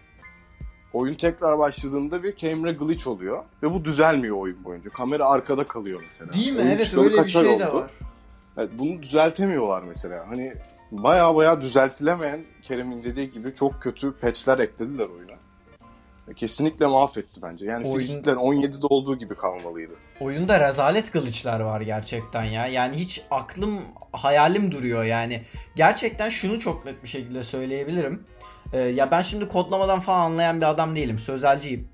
[0.92, 4.90] oyun tekrar başladığında bir camera glitch oluyor ve bu düzelmiyor oyun boyunca.
[4.90, 6.32] Kamera arkada kalıyor mesela.
[6.32, 6.58] Değil mi?
[6.58, 7.74] Oyun Evet öyle bir şey de oldu?
[7.76, 7.90] var.
[8.58, 10.28] Evet, bunu düzeltemiyorlar mesela.
[10.28, 10.54] Hani
[10.90, 15.32] baya baya düzeltilemeyen Kerem'in dediği gibi çok kötü patchler eklediler oyuna.
[16.36, 17.66] Kesinlikle mahvetti bence.
[17.66, 19.92] Yani Oyun- frikikler 17'de olduğu gibi kalmalıydı.
[20.20, 22.66] Oyunda rezalet glitch'ler var gerçekten ya.
[22.66, 23.78] Yani hiç aklım
[24.12, 25.42] hayalim duruyor yani.
[25.76, 28.22] Gerçekten şunu çok net bir şekilde söyleyebilirim.
[28.72, 31.18] Ee, ya ben şimdi kodlamadan falan anlayan bir adam değilim.
[31.18, 31.88] Sözelciyim.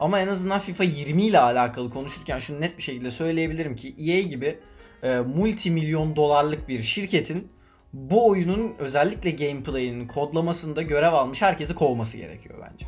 [0.00, 4.20] Ama en azından FIFA 20 ile alakalı konuşurken şunu net bir şekilde söyleyebilirim ki EA
[4.20, 4.58] gibi
[5.02, 7.48] e, multi dolarlık bir şirketin
[7.92, 12.86] bu oyunun özellikle gameplay'inin kodlamasında görev almış herkesi kovması gerekiyor bence.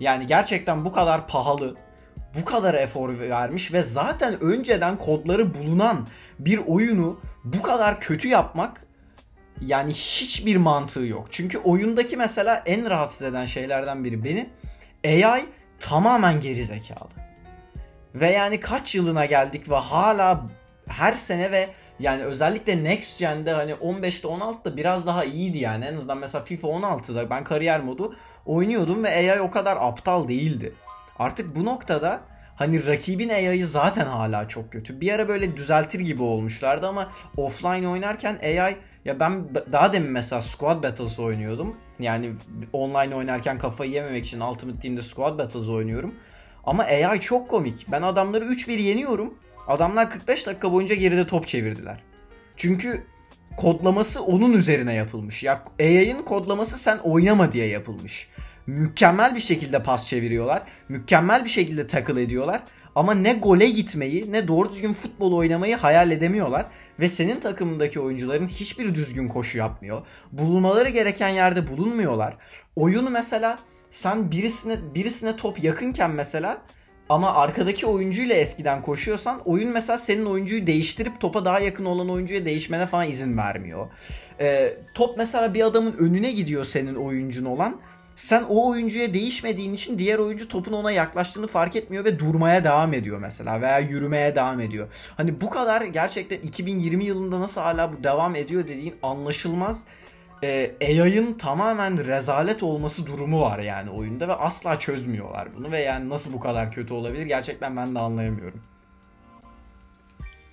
[0.00, 1.76] Yani gerçekten bu kadar pahalı,
[2.40, 6.06] bu kadar efor vermiş ve zaten önceden kodları bulunan
[6.38, 8.86] bir oyunu bu kadar kötü yapmak
[9.60, 11.26] yani hiçbir mantığı yok.
[11.30, 14.50] Çünkü oyundaki mesela en rahatsız eden şeylerden biri beni
[15.04, 15.44] AI
[15.80, 17.08] tamamen geri zekalı.
[18.14, 20.42] Ve yani kaç yılına geldik ve hala
[20.88, 21.68] her sene ve
[22.00, 25.84] yani özellikle Next Gen'de hani 15'te 16'da biraz daha iyiydi yani.
[25.84, 30.74] En azından mesela FIFA 16'da ben kariyer modu oynuyordum ve AI o kadar aptal değildi.
[31.18, 32.20] Artık bu noktada
[32.56, 35.00] hani rakibin AI'yı zaten hala çok kötü.
[35.00, 40.42] Bir ara böyle düzeltir gibi olmuşlardı ama offline oynarken AI ya ben daha demin mesela
[40.42, 41.76] Squad Battles oynuyordum.
[41.98, 42.32] Yani
[42.72, 46.14] online oynarken kafayı yememek için Ultimate Team'de Squad Battles oynuyorum.
[46.64, 47.86] Ama AI çok komik.
[47.92, 49.34] Ben adamları 3-1 yeniyorum.
[49.68, 52.02] Adamlar 45 dakika boyunca geride top çevirdiler.
[52.56, 53.04] Çünkü
[53.56, 55.42] kodlaması onun üzerine yapılmış.
[55.42, 58.28] Ya AI'ın kodlaması sen oynama diye yapılmış.
[58.66, 60.62] Mükemmel bir şekilde pas çeviriyorlar.
[60.88, 62.62] Mükemmel bir şekilde tackle ediyorlar.
[62.94, 66.66] Ama ne gole gitmeyi ne doğru düzgün futbol oynamayı hayal edemiyorlar.
[67.00, 70.06] Ve senin takımındaki oyuncuların hiçbiri düzgün koşu yapmıyor.
[70.32, 72.36] Bulunmaları gereken yerde bulunmuyorlar.
[72.76, 73.58] Oyunu mesela
[73.90, 76.62] sen birisine birisine top yakınken mesela
[77.08, 82.44] ama arkadaki oyuncuyla eskiden koşuyorsan oyun mesela senin oyuncuyu değiştirip topa daha yakın olan oyuncuya
[82.44, 83.86] değişmene falan izin vermiyor.
[84.40, 87.80] Ee, top mesela bir adamın önüne gidiyor senin oyuncun olan.
[88.16, 92.94] Sen o oyuncuya değişmediğin için diğer oyuncu topun ona yaklaştığını fark etmiyor ve durmaya devam
[92.94, 94.88] ediyor mesela veya yürümeye devam ediyor.
[95.16, 99.84] Hani bu kadar gerçekten 2020 yılında nasıl hala bu devam ediyor dediğin anlaşılmaz
[100.42, 106.08] e, AI'ın tamamen rezalet olması durumu var yani oyunda ve asla çözmüyorlar bunu ve yani
[106.08, 108.60] nasıl bu kadar kötü olabilir gerçekten ben de anlayamıyorum.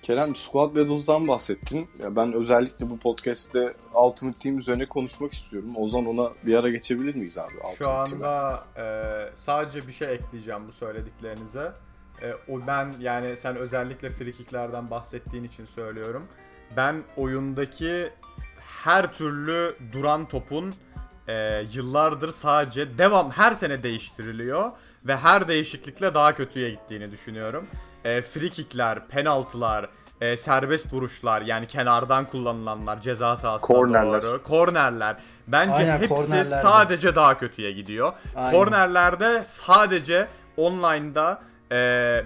[0.02, 1.88] Kerem Squad Battles'dan bahsettin.
[1.98, 5.76] Ya ben özellikle bu podcast'te Ultimate Team üzerine konuşmak istiyorum.
[5.76, 7.54] Ozan ona bir ara geçebilir miyiz abi?
[7.54, 8.84] Ultimate Şu anda e,
[9.34, 11.72] sadece bir şey ekleyeceğim bu söylediklerinize.
[12.22, 16.26] E, o ben yani sen özellikle frikiklerden bahsettiğin için söylüyorum.
[16.76, 18.10] Ben oyundaki
[18.60, 20.74] her türlü duran topun
[21.28, 24.70] e, yıllardır sadece devam her sene değiştiriliyor
[25.06, 27.66] ve her değişiklikle daha kötüye gittiğini düşünüyorum.
[28.04, 29.88] E, frikikler, penaltılar,
[30.20, 34.22] e, serbest vuruşlar yani kenardan kullanılanlar, ceza sahasına Kornerler.
[34.22, 35.16] doğru, kornerler.
[35.46, 38.12] Bence Aynen, hepsi sadece daha kötüye gidiyor.
[38.36, 38.50] Aynen.
[38.50, 41.76] Kornerlerde sadece online'da e,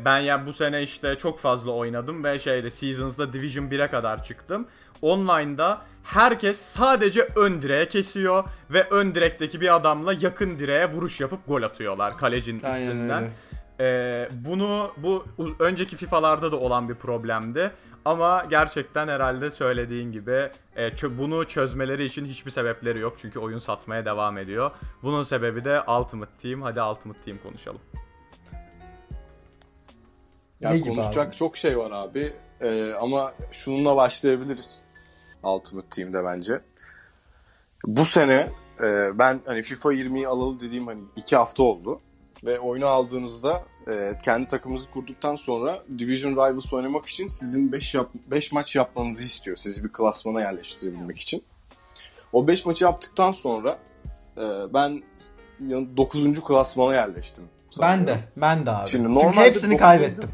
[0.04, 4.66] ben yani bu sene işte çok fazla oynadım ve şeyde Seasons'da Division 1'e kadar çıktım.
[5.02, 11.46] Online'da herkes sadece ön direğe kesiyor ve ön direkteki bir adamla yakın direğe vuruş yapıp
[11.48, 13.22] gol atıyorlar kalecinin Aynen üstünden.
[13.22, 13.32] öyle.
[13.80, 15.24] Ee, bunu bu
[15.58, 17.72] önceki FIFA'larda da olan bir problemdi.
[18.04, 23.14] Ama gerçekten herhalde söylediğin gibi e, çö- bunu çözmeleri için hiçbir sebepleri yok.
[23.18, 24.70] Çünkü oyun satmaya devam ediyor.
[25.02, 26.62] Bunun sebebi de Ultimate Team.
[26.62, 27.80] Hadi Ultimate Team konuşalım.
[30.60, 31.36] Ya Ne konuşacak abi?
[31.36, 32.32] çok şey var abi.
[32.60, 34.82] Ee, ama şununla başlayabiliriz.
[35.42, 36.60] Ultimate Team'de bence.
[37.86, 42.00] Bu sene e, ben hani FIFA 20'yi alalı dediğim hani iki hafta oldu.
[42.44, 48.10] Ve oyunu aldığınızda e, kendi takımınızı kurduktan sonra Division Rivals oynamak için sizin 5 yap
[48.26, 49.56] 5 maç yapmanızı istiyor.
[49.56, 51.44] Sizi bir klasmana yerleştirebilmek için.
[52.32, 53.78] O 5 maçı yaptıktan sonra
[54.36, 54.42] e,
[54.74, 55.02] ben
[55.96, 56.40] 9.
[56.44, 57.44] klasmana yerleştim.
[57.44, 58.06] Ben sanıyorum.
[58.06, 58.88] de ben de abi.
[58.90, 60.30] Şimdi Çünkü hepsini dokuzuncu- kaybettim.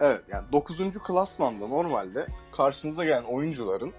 [0.00, 0.98] Evet yani 9.
[0.98, 3.92] klasmanda normalde karşınıza gelen oyuncuların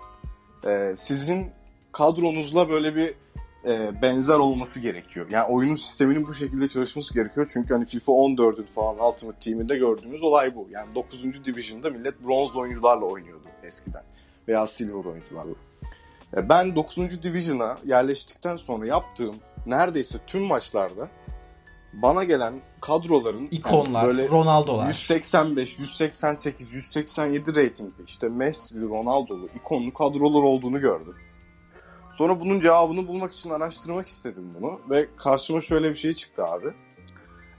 [0.68, 1.52] e, sizin
[1.92, 3.16] kadronuzla böyle bir
[3.65, 5.28] e, benzer olması gerekiyor.
[5.30, 7.49] Yani oyunun sisteminin bu şekilde çalışması gerekiyor.
[7.54, 10.67] Çünkü hani FIFA 14'ün falan Ultimate Team'inde gördüğümüz olay bu.
[10.71, 11.45] Yani 9.
[11.45, 14.04] Division'da millet bronz oyuncularla oynuyordu eskiden.
[14.47, 15.56] Veya silver oyuncularla.
[16.38, 17.23] E, ben 9.
[17.23, 21.10] Division'a yerleştikten sonra yaptığım neredeyse tüm maçlarda
[21.93, 24.88] bana gelen kadroların İkonlar, yani böyle Ronaldo'lar.
[24.88, 31.15] 185, 188, 187 reytingli işte Messi'li, Ronaldo'lu, ikonlu kadrolar olduğunu gördüm.
[32.17, 36.73] Sonra bunun cevabını bulmak için araştırmak istedim bunu ve karşıma şöyle bir şey çıktı abi.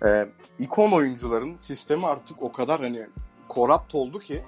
[0.06, 3.06] Ee, ikon oyuncuların sistemi artık o kadar hani
[3.48, 4.42] korrupt oldu ki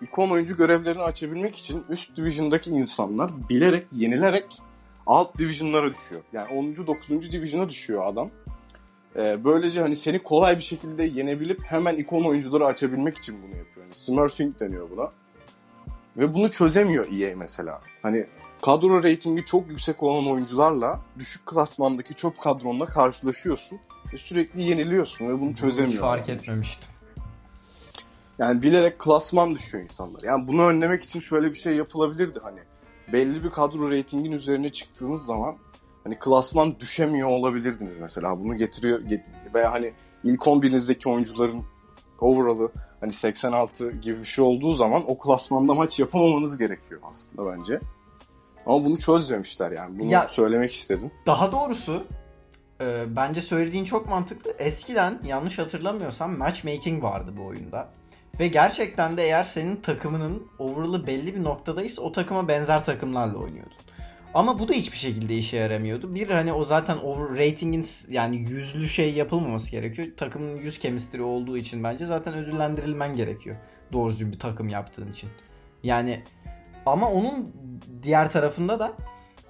[0.00, 4.58] ikon oyuncu görevlerini açabilmek için üst division'daki insanlar bilerek, yenilerek
[5.06, 6.22] alt division'lara düşüyor.
[6.32, 6.86] Yani 10.
[6.86, 7.32] 9.
[7.32, 8.30] division'a düşüyor adam.
[9.16, 13.86] Ee, böylece hani seni kolay bir şekilde yenebilip hemen ikon oyuncuları açabilmek için bunu yapıyor.
[13.86, 15.10] Yani smurfing deniyor buna.
[16.16, 17.80] Ve bunu çözemiyor EA mesela.
[18.02, 18.26] Hani
[18.64, 23.78] kadro reytingi çok yüksek olan oyuncularla düşük klasmandaki çöp kadronla karşılaşıyorsun.
[24.12, 26.00] Ve sürekli yeniliyorsun ve bunu Hiç çözemiyor.
[26.00, 26.88] fark etmemiştim.
[28.38, 30.20] Yani bilerek klasman düşüyor insanlar.
[30.24, 32.60] Yani bunu önlemek için şöyle bir şey yapılabilirdi hani.
[33.12, 35.56] Belli bir kadro reytingin üzerine çıktığınız zaman
[36.04, 38.40] hani klasman düşemiyor olabilirdiniz mesela.
[38.40, 39.92] Bunu getiriyor get- veya hani
[40.24, 41.64] ilk 11'inizdeki oyuncuların
[42.20, 47.80] overall'ı hani 86 gibi bir şey olduğu zaman o klasmanda maç yapamamanız gerekiyor aslında bence.
[48.66, 49.98] Ama bunu çözmemişler yani.
[49.98, 51.10] Bunu Ya- söylemek istedim.
[51.26, 52.06] Daha doğrusu
[52.80, 54.50] e, bence söylediğin çok mantıklı.
[54.58, 57.88] Eskiden yanlış hatırlamıyorsam matchmaking vardı bu oyunda.
[58.40, 63.72] Ve gerçekten de eğer senin takımının overall'ı belli bir noktadaysa o takıma benzer takımlarla oynuyordun.
[64.34, 66.14] Ama bu da hiçbir şekilde işe yaramıyordu.
[66.14, 70.08] Bir hani o zaten over rating'in yani yüzlü şey yapılmaması gerekiyor.
[70.16, 73.56] Takımın yüz chemistry olduğu için bence zaten ödüllendirilmen gerekiyor.
[73.92, 75.30] Doğru düzgün bir takım yaptığın için.
[75.82, 76.22] Yani
[76.86, 77.52] ama onun
[78.02, 78.92] diğer tarafında da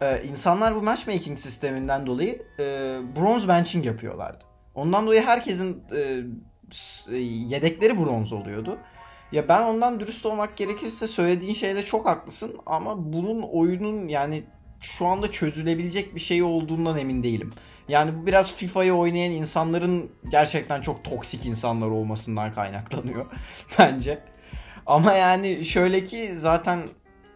[0.00, 2.64] e, insanlar bu matchmaking sisteminden dolayı e,
[3.16, 4.44] bronze benching yapıyorlardı.
[4.74, 6.20] Ondan dolayı herkesin e,
[7.08, 8.78] e, yedekleri bronz oluyordu.
[9.32, 14.44] Ya ben ondan dürüst olmak gerekirse söylediğin şeyde çok haklısın ama bunun oyunun yani
[14.80, 17.50] şu anda çözülebilecek bir şey olduğundan emin değilim.
[17.88, 23.26] Yani bu biraz FIFA'yı oynayan insanların gerçekten çok toksik insanlar olmasından kaynaklanıyor
[23.78, 24.18] bence.
[24.86, 26.80] Ama yani şöyle ki zaten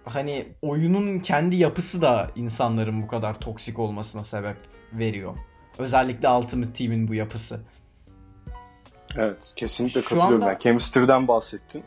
[0.08, 4.56] hani oyunun kendi yapısı da insanların bu kadar toksik olmasına sebep
[4.92, 5.34] veriyor.
[5.78, 7.60] Özellikle Ultimate Team'in bu yapısı.
[9.16, 10.34] Evet kesinlikle Şu katılıyorum.
[10.42, 11.84] anda- Yani chemistry'den bahsettin.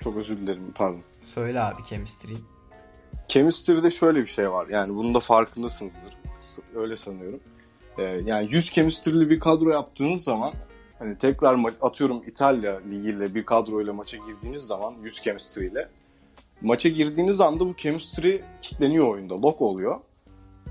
[0.00, 1.00] Çok özür dilerim pardon.
[1.22, 2.34] Söyle abi chemistry.
[3.28, 4.68] Chemistry'de şöyle bir şey var.
[4.68, 6.16] Yani bunun da farkındasınızdır.
[6.74, 7.40] Öyle sanıyorum.
[7.98, 10.52] Ee, yani 100 chemistry'li bir kadro yaptığınız zaman
[10.98, 15.88] hani tekrar atıyorum İtalya ligiyle bir kadroyla maça girdiğiniz zaman 100 chemistry ile
[16.64, 19.34] maça girdiğiniz anda bu chemistry kitleniyor oyunda.
[19.42, 20.00] Lock oluyor.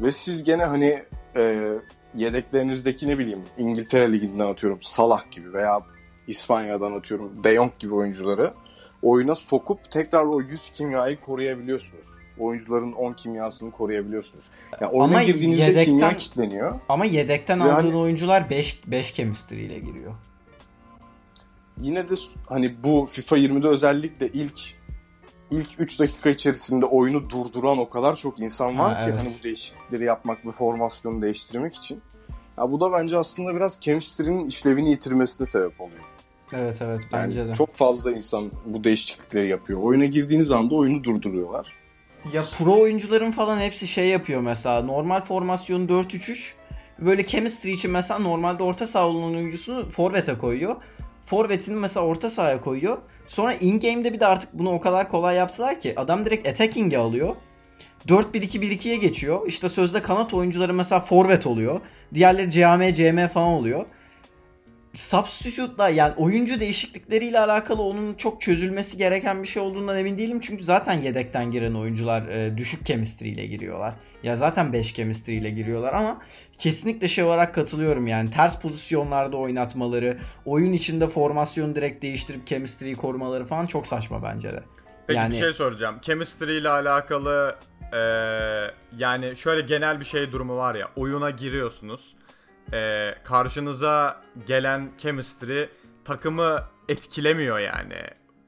[0.02, 1.04] Ve siz gene hani
[1.36, 1.74] e,
[2.16, 5.82] yedeklerinizdeki ne bileyim İngiltere liginden atıyorum Salah gibi veya
[6.28, 8.54] İspanya'dan atıyorum De Jong gibi oyuncuları
[9.02, 12.08] oyuna sokup tekrar o 100 kimyayı koruyabiliyorsunuz.
[12.40, 14.46] Oyuncuların 10 kimyasını koruyabiliyorsunuz.
[14.82, 16.80] Yani oyuna Ama girdiğinizde yedekten- kimya kilitleniyor.
[16.90, 20.14] Ama yedekten Ve aldığın hani- oyuncular 5 5 chemistry ile giriyor.
[21.82, 22.14] Yine de
[22.50, 24.60] hani bu FIFA 20'de özellikle ilk
[25.58, 29.22] ilk 3 dakika içerisinde oyunu durduran o kadar çok insan var Ha, ki evet.
[29.22, 32.02] hani bu değişiklikleri yapmak ve formasyonu değiştirmek için.
[32.58, 36.04] Ya bu da bence aslında biraz chemistry'nin işlevini yitirmesine sebep oluyor.
[36.54, 37.54] Evet evet Yani bence de.
[37.54, 39.80] çok fazla insan bu değişiklikleri yapıyor.
[39.82, 41.74] Oyuna girdiğiniz anda oyunu durduruyorlar.
[42.34, 44.82] Ya pro oyuncuların falan hepsi şey yapıyor mesela.
[44.82, 46.52] Normal formasyon 4-3-3.
[47.00, 50.76] Böyle chemistry için mesela normalde orta saha oyuncusunu forvete koyuyor.
[51.26, 52.98] Forvetini mesela orta sahaya koyuyor.
[53.28, 56.98] Sonra in game'de bir de artık bunu o kadar kolay yaptılar ki adam direkt attacking'e
[56.98, 57.36] alıyor.
[58.08, 59.48] 4-1-2-1-2'ye geçiyor.
[59.48, 61.82] İşte sözde kanat oyuncuları mesela forvet oluyor.
[62.14, 63.86] Diğerleri CM, CM falan oluyor.
[64.96, 70.40] Substitute'la yani oyuncu değişiklikleriyle alakalı onun çok çözülmesi gereken bir şey olduğundan emin değilim.
[70.40, 73.94] Çünkü zaten yedekten giren oyuncular e, düşük chemistry ile giriyorlar.
[74.24, 76.22] Ya zaten 5 chemistry ile giriyorlar ama
[76.58, 83.46] kesinlikle şey olarak katılıyorum yani ters pozisyonlarda oynatmaları, oyun içinde formasyonu direkt değiştirip chemistry'yi korumaları
[83.46, 84.64] falan çok saçma bence de.
[85.08, 85.96] Peki Yani- bir şey soracağım.
[86.02, 87.56] Chemistry ile alakalı
[87.94, 90.88] eee, yani şöyle genel bir şey durumu var ya.
[90.96, 92.16] Oyuna giriyorsunuz.
[92.74, 95.64] Eee, karşınıza gelen chemistry
[96.06, 98.02] takımı etkilemiyor yani.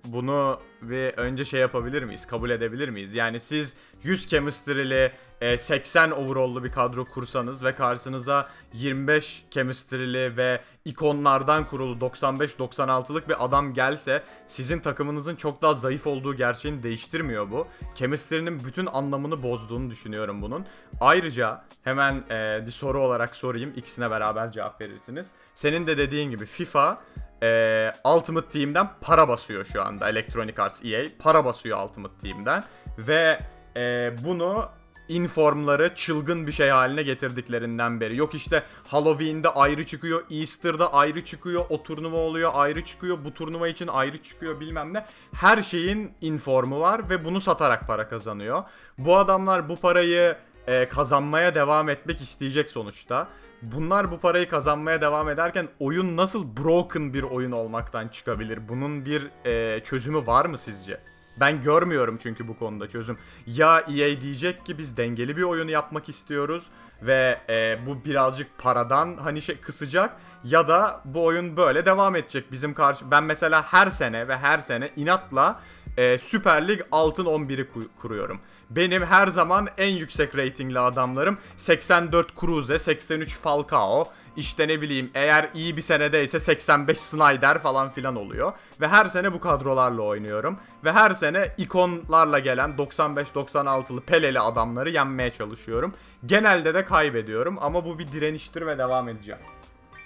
[0.05, 2.25] Bunu bir önce şey yapabilir miyiz?
[2.25, 3.13] Kabul edebilir miyiz?
[3.13, 10.61] Yani siz 100 chemistry'li e, 80 overall'lu bir kadro kursanız ve karşınıza 25 chemistry'li ve
[10.85, 17.67] ikonlardan kurulu 95-96'lık bir adam gelse sizin takımınızın çok daha zayıf olduğu gerçeğini değiştirmiyor bu.
[17.95, 20.65] Chemistry'nin bütün anlamını bozduğunu düşünüyorum bunun.
[20.99, 23.73] Ayrıca hemen e, bir soru olarak sorayım.
[23.75, 25.31] İkisine beraber cevap verirsiniz.
[25.55, 27.01] Senin de dediğin gibi FIFA
[27.43, 31.05] e, Ultimate Team'den para basıyor şu anda Electronic Arts EA.
[31.19, 32.63] Para basıyor Ultimate Team'den
[32.97, 33.39] ve
[33.75, 34.69] e, bunu
[35.07, 38.17] informları çılgın bir şey haline getirdiklerinden beri.
[38.17, 43.67] Yok işte Halloween'de ayrı çıkıyor, Easter'da ayrı çıkıyor, o turnuva oluyor ayrı çıkıyor, bu turnuva
[43.67, 45.05] için ayrı çıkıyor bilmem ne.
[45.33, 48.63] Her şeyin informu var ve bunu satarak para kazanıyor.
[48.97, 53.27] Bu adamlar bu parayı e, kazanmaya devam etmek isteyecek sonuçta.
[53.61, 58.69] Bunlar bu parayı kazanmaya devam ederken oyun nasıl broken bir oyun olmaktan çıkabilir?
[58.69, 60.99] Bunun bir e, çözümü var mı sizce?
[61.39, 63.17] Ben görmüyorum çünkü bu konuda çözüm.
[63.47, 66.67] Ya EA diyecek ki biz dengeli bir oyun yapmak istiyoruz
[67.01, 72.51] ve e, bu birazcık paradan hani şey kısacak ya da bu oyun böyle devam edecek.
[72.51, 75.59] Bizim karşı ben mesela her sene ve her sene inatla
[75.97, 78.39] e, Süper Lig altın 11'i ku- kuruyorum.
[78.69, 85.49] Benim her zaman en yüksek ratingli adamlarım 84 Cruze, 83 Falcao, işte ne bileyim eğer
[85.53, 88.53] iyi bir senedeyse 85 Snyder falan filan oluyor.
[88.81, 90.57] Ve her sene bu kadrolarla oynuyorum.
[90.83, 95.93] Ve her sene ikonlarla gelen 95-96'lı Peleli adamları yenmeye çalışıyorum.
[96.25, 99.41] Genelde de kaybediyorum ama bu bir direniştir ve devam edeceğim.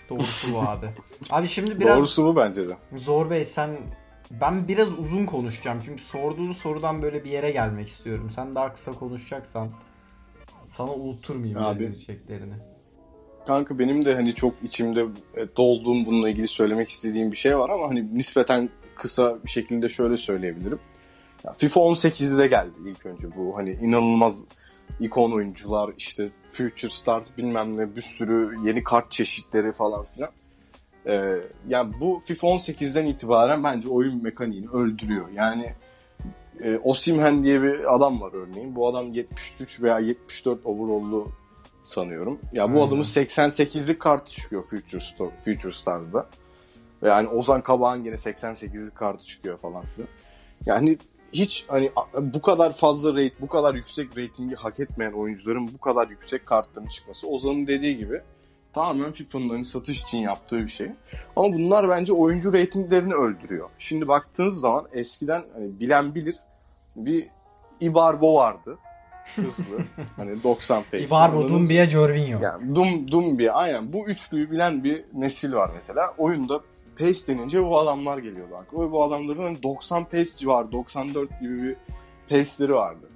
[0.09, 0.89] Doğrusu bu abi.
[1.31, 2.77] Abi şimdi biraz Doğrusu bu bence de.
[2.95, 3.77] Zor Bey sen
[4.31, 8.29] ben biraz uzun konuşacağım çünkü sorduğun sorudan böyle bir yere gelmek istiyorum.
[8.29, 9.69] Sen daha kısa konuşacaksan
[10.67, 11.79] sana unutturmayayım Abi.
[11.79, 12.53] diyeceklerini.
[13.47, 15.01] Kanka benim de hani çok içimde
[15.35, 19.89] e, dolduğum bununla ilgili söylemek istediğim bir şey var ama hani nispeten kısa bir şekilde
[19.89, 20.79] şöyle söyleyebilirim.
[21.43, 24.45] Ya FIFA 18'de geldi ilk önce bu hani inanılmaz
[24.99, 30.29] ikon oyuncular işte Future Stars bilmem ne bir sürü yeni kart çeşitleri falan filan.
[31.09, 35.29] Ee, yani bu FIFA 18'den itibaren bence oyun mekaniğini öldürüyor.
[35.35, 35.73] Yani
[36.63, 38.75] e, Osimhen diye bir adam var örneğin.
[38.75, 41.31] Bu adam 73 veya 74 overall'lu
[41.83, 42.39] sanıyorum.
[42.53, 42.87] Ya bu Aynen.
[42.87, 46.27] adamın 88'lik kartı çıkıyor Future, Star, Future Stars'da.
[47.03, 50.09] Ve yani Ozan Kabak'ın yine 88'lik kartı çıkıyor falan filan.
[50.65, 50.97] Yani
[51.33, 56.09] hiç hani bu kadar fazla rate, bu kadar yüksek ratingi hak etmeyen oyuncuların bu kadar
[56.09, 58.21] yüksek kartların çıkması Ozan'ın dediği gibi
[58.73, 60.91] tamamen FIFA'nın hani satış için yaptığı bir şey.
[61.35, 63.69] Ama bunlar bence oyuncu ratinglerini öldürüyor.
[63.79, 66.35] Şimdi baktığınız zaman eskiden hani bilen bilir
[66.95, 67.27] bir
[67.81, 68.77] Ibarbo vardı.
[69.35, 69.83] Hızlı.
[70.15, 71.03] hani 90 pace.
[71.03, 71.49] Ibarbo?
[71.49, 72.39] Dumbia, Jorvinho.
[72.41, 76.13] Yani Dum, Dumbia aynen bu üçlüyü bilen bir nesil var mesela.
[76.17, 76.61] Oyunda
[76.99, 78.87] pace denince bu adamlar geliyordu aklıma.
[78.87, 81.75] Ve bu adamların hani 90 pace civarı, 94 gibi bir
[82.29, 83.09] pace'leri vardı.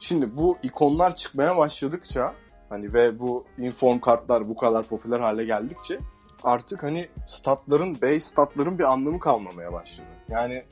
[0.00, 2.34] Şimdi bu ikonlar çıkmaya başladıkça
[2.72, 5.98] hani ve bu inform kartlar bu kadar popüler hale geldikçe
[6.44, 10.06] artık hani statların, base statların bir anlamı kalmamaya başladı.
[10.28, 10.62] Yani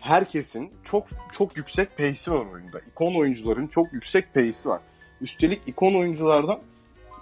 [0.00, 2.80] herkesin çok çok yüksek pace'i var oyunda.
[2.90, 4.80] İkon oyuncuların çok yüksek pace'i var.
[5.20, 6.58] Üstelik ikon oyunculardan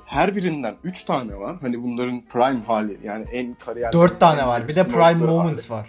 [0.07, 1.57] her birinden 3 tane var.
[1.61, 4.68] Hani bunların prime hali yani en kariyer 4 tane var.
[4.68, 5.87] Bir de Prime Moments hali.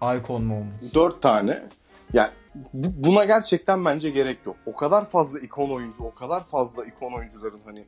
[0.00, 0.16] var.
[0.16, 0.94] Icon Moments.
[0.94, 1.62] 4 tane.
[2.12, 2.30] Yani
[2.72, 4.56] bu- buna gerçekten bence gerek yok.
[4.66, 7.84] O kadar fazla ikon oyuncu, o kadar fazla ikon oyuncuların hani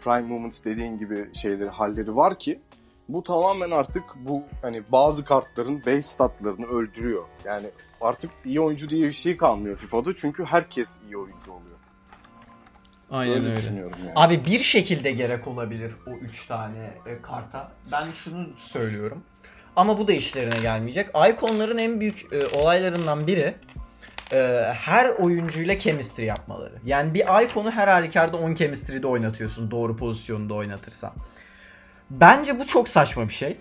[0.00, 2.60] prime moments dediğin gibi şeyleri, halleri var ki
[3.08, 7.24] bu tamamen artık bu hani bazı kartların base statlarını öldürüyor.
[7.44, 7.66] Yani
[8.00, 11.74] artık iyi oyuncu diye bir şey kalmıyor FIFA'da çünkü herkes iyi oyuncu oluyor.
[13.10, 13.56] Aynen öyle, öyle.
[13.56, 14.12] düşünüyorum yani.
[14.16, 17.72] Abi bir şekilde gerek olabilir o 3 tane e, karta.
[17.92, 19.22] Ben şunu söylüyorum.
[19.76, 21.08] Ama bu da işlerine gelmeyecek.
[21.08, 23.54] Icon'ların en büyük e, olaylarından biri
[24.32, 26.74] e, her oyuncuyla chemistry yapmaları.
[26.84, 31.12] Yani bir Icon'u her halükarda 10 chemistry'de oynatıyorsun doğru pozisyonda oynatırsan.
[32.10, 33.56] Bence bu çok saçma bir şey.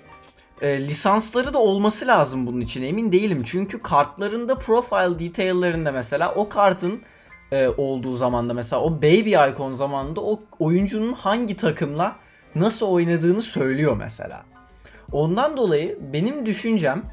[0.61, 3.43] E, lisansları da olması lazım bunun için emin değilim.
[3.45, 7.01] Çünkü kartlarında profile detail'larında mesela o kartın
[7.51, 12.15] e, olduğu zamanda mesela o baby icon zamanında o oyuncunun hangi takımla
[12.55, 14.43] nasıl oynadığını söylüyor mesela.
[15.11, 17.03] Ondan dolayı benim düşüncem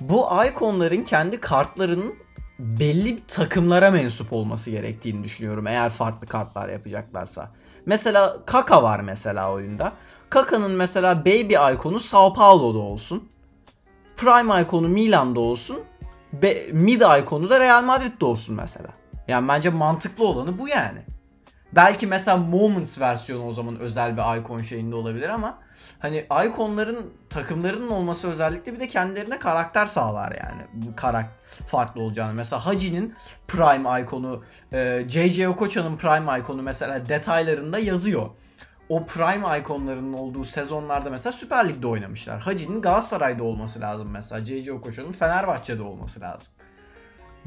[0.00, 2.14] bu ikonların kendi kartlarının
[2.58, 7.50] belli bir takımlara mensup olması gerektiğini düşünüyorum eğer farklı kartlar yapacaklarsa.
[7.86, 9.92] Mesela Kaka var mesela oyunda.
[10.30, 13.28] Kaka'nın mesela baby ikonu Sao Paulo'da olsun.
[14.16, 15.80] Prime ikonu Milan'da olsun.
[16.32, 18.88] Be- mid ikonu da Real Madrid'de olsun mesela.
[19.28, 20.98] Yani bence mantıklı olanı bu yani.
[21.72, 25.58] Belki mesela Moments versiyonu o zaman özel bir icon şeyinde olabilir ama
[25.98, 30.62] hani iconların takımlarının olması özellikle bir de kendilerine karakter sağlar yani.
[30.72, 31.26] Bu karak
[31.66, 32.34] farklı olacağını.
[32.34, 33.14] Mesela Haji'nin
[33.48, 38.30] Prime ikonu, e, JJ Okocha'nın Prime ikonu mesela detaylarında yazıyor.
[38.88, 42.40] O Prime ikonlarının olduğu sezonlarda mesela Süper Lig'de oynamışlar.
[42.40, 44.44] Haji'nin Galatasaray'da olması lazım mesela.
[44.44, 46.52] JJ Okocha'nın Fenerbahçe'de olması lazım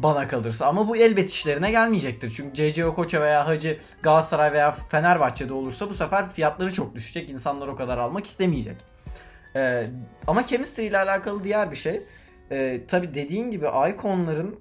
[0.03, 0.65] bana kalırsa.
[0.65, 2.33] Ama bu elbet işlerine gelmeyecektir.
[2.35, 7.29] Çünkü CC Okocha veya Hacı Galatasaray veya Fenerbahçe'de olursa bu sefer fiyatları çok düşecek.
[7.29, 8.75] İnsanlar o kadar almak istemeyecek.
[9.55, 9.87] Ee,
[10.27, 12.01] ama chemistry ile alakalı diğer bir şey.
[12.51, 14.59] Ee, Tabi dediğin gibi iconların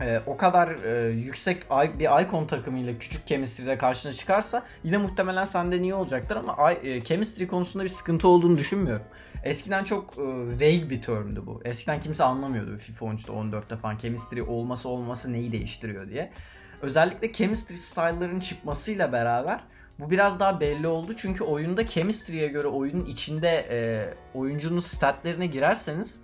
[0.00, 5.82] e, o kadar e, yüksek bir Icon takımıyla küçük chemistry'de karşına çıkarsa yine muhtemelen senden
[5.82, 9.06] iyi olacaktır ama e, chemistry konusunda bir sıkıntı olduğunu düşünmüyorum.
[9.44, 10.22] Eskiden çok e,
[10.54, 11.60] vague bir term'dü bu.
[11.64, 16.32] Eskiden kimse anlamıyordu FIFA 13'te 14'te falan chemistry olması olması neyi değiştiriyor diye.
[16.82, 19.60] Özellikle chemistry style'ların çıkmasıyla beraber
[19.98, 23.78] bu biraz daha belli oldu çünkü oyunda chemistry'ye göre oyunun içinde e,
[24.38, 26.20] oyuncunun statlerine girerseniz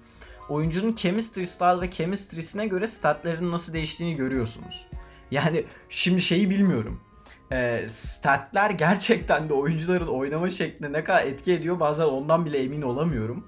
[0.48, 4.88] oyuncunun chemistry style ve chemistry'sine göre statlerin nasıl değiştiğini görüyorsunuz.
[5.30, 7.05] Yani şimdi şeyi bilmiyorum.
[7.52, 12.82] E, statler gerçekten de oyuncuların oynama şekline ne kadar etki ediyor bazen ondan bile emin
[12.82, 13.46] olamıyorum.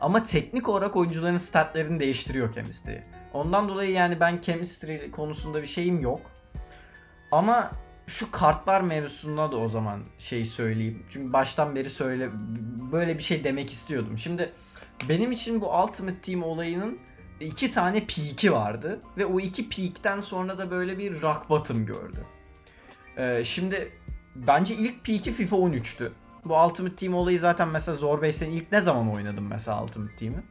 [0.00, 2.98] Ama teknik olarak oyuncuların statlerini değiştiriyor chemistry.
[3.32, 6.20] Ondan dolayı yani ben chemistry konusunda bir şeyim yok.
[7.32, 7.70] Ama
[8.06, 11.06] şu kartlar mevzusunda da o zaman şey söyleyeyim.
[11.10, 12.30] Çünkü baştan beri söyle
[12.92, 14.18] böyle bir şey demek istiyordum.
[14.18, 14.52] Şimdi
[15.08, 16.98] benim için bu Ultimate Team olayının
[17.40, 22.26] iki tane peak'i vardı ve o iki peak'ten sonra da böyle bir rock bottom gördü.
[23.20, 23.92] Ee, şimdi
[24.36, 26.08] bence ilk peak'i FIFA 13'tü.
[26.44, 30.42] Bu Ultimate Team olayı zaten mesela Zor sen ilk ne zaman oynadın mesela Ultimate Team'i?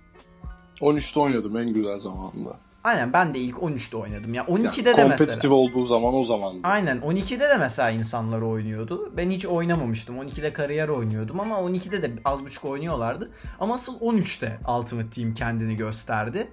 [0.82, 2.58] 13'te oynadım en güzel zamanında.
[2.84, 4.34] Aynen ben de ilk 13'te oynadım.
[4.34, 5.08] Ya 12'de Yani de mesela.
[5.10, 6.60] kompetitif olduğu zaman o zamandı.
[6.64, 9.14] Aynen 12'de de mesela insanlar oynuyordu.
[9.18, 10.18] Ben hiç oynamamıştım.
[10.18, 13.32] 12'de kariyer oynuyordum ama 12'de de az buçuk oynuyorlardı.
[13.60, 16.52] Ama asıl 13'te Ultimate Team kendini gösterdi.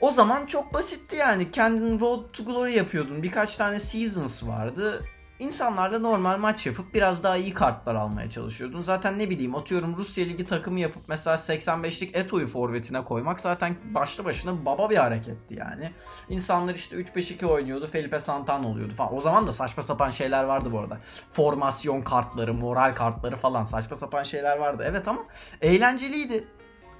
[0.00, 1.50] O zaman çok basitti yani.
[1.50, 3.22] Kendin Road to Glory yapıyordun.
[3.22, 5.04] Birkaç tane Seasons vardı.
[5.38, 8.82] İnsanlarla normal maç yapıp biraz daha iyi kartlar almaya çalışıyordun.
[8.82, 14.24] Zaten ne bileyim atıyorum Rusya Ligi takımı yapıp mesela 85'lik Eto'yu forvetine koymak zaten başlı
[14.24, 15.92] başına baba bir hareketti yani.
[16.28, 17.86] İnsanlar işte 3-5-2 oynuyordu.
[17.86, 19.14] Felipe Santana oluyordu falan.
[19.14, 20.98] O zaman da saçma sapan şeyler vardı bu arada.
[21.32, 24.84] Formasyon kartları, moral kartları falan saçma sapan şeyler vardı.
[24.86, 25.24] Evet ama
[25.60, 26.44] eğlenceliydi.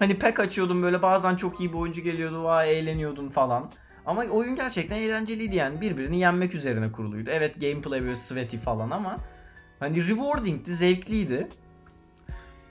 [0.00, 2.44] Hani pek açıyordum böyle bazen çok iyi bir oyuncu geliyordu.
[2.44, 3.70] Vay eğleniyordun falan.
[4.06, 5.80] Ama oyun gerçekten eğlenceliydi yani.
[5.80, 7.30] Birbirini yenmek üzerine kuruluydu.
[7.32, 9.16] Evet gameplay böyle sweaty falan ama
[9.80, 11.48] hani rewarding'di, zevkliydi.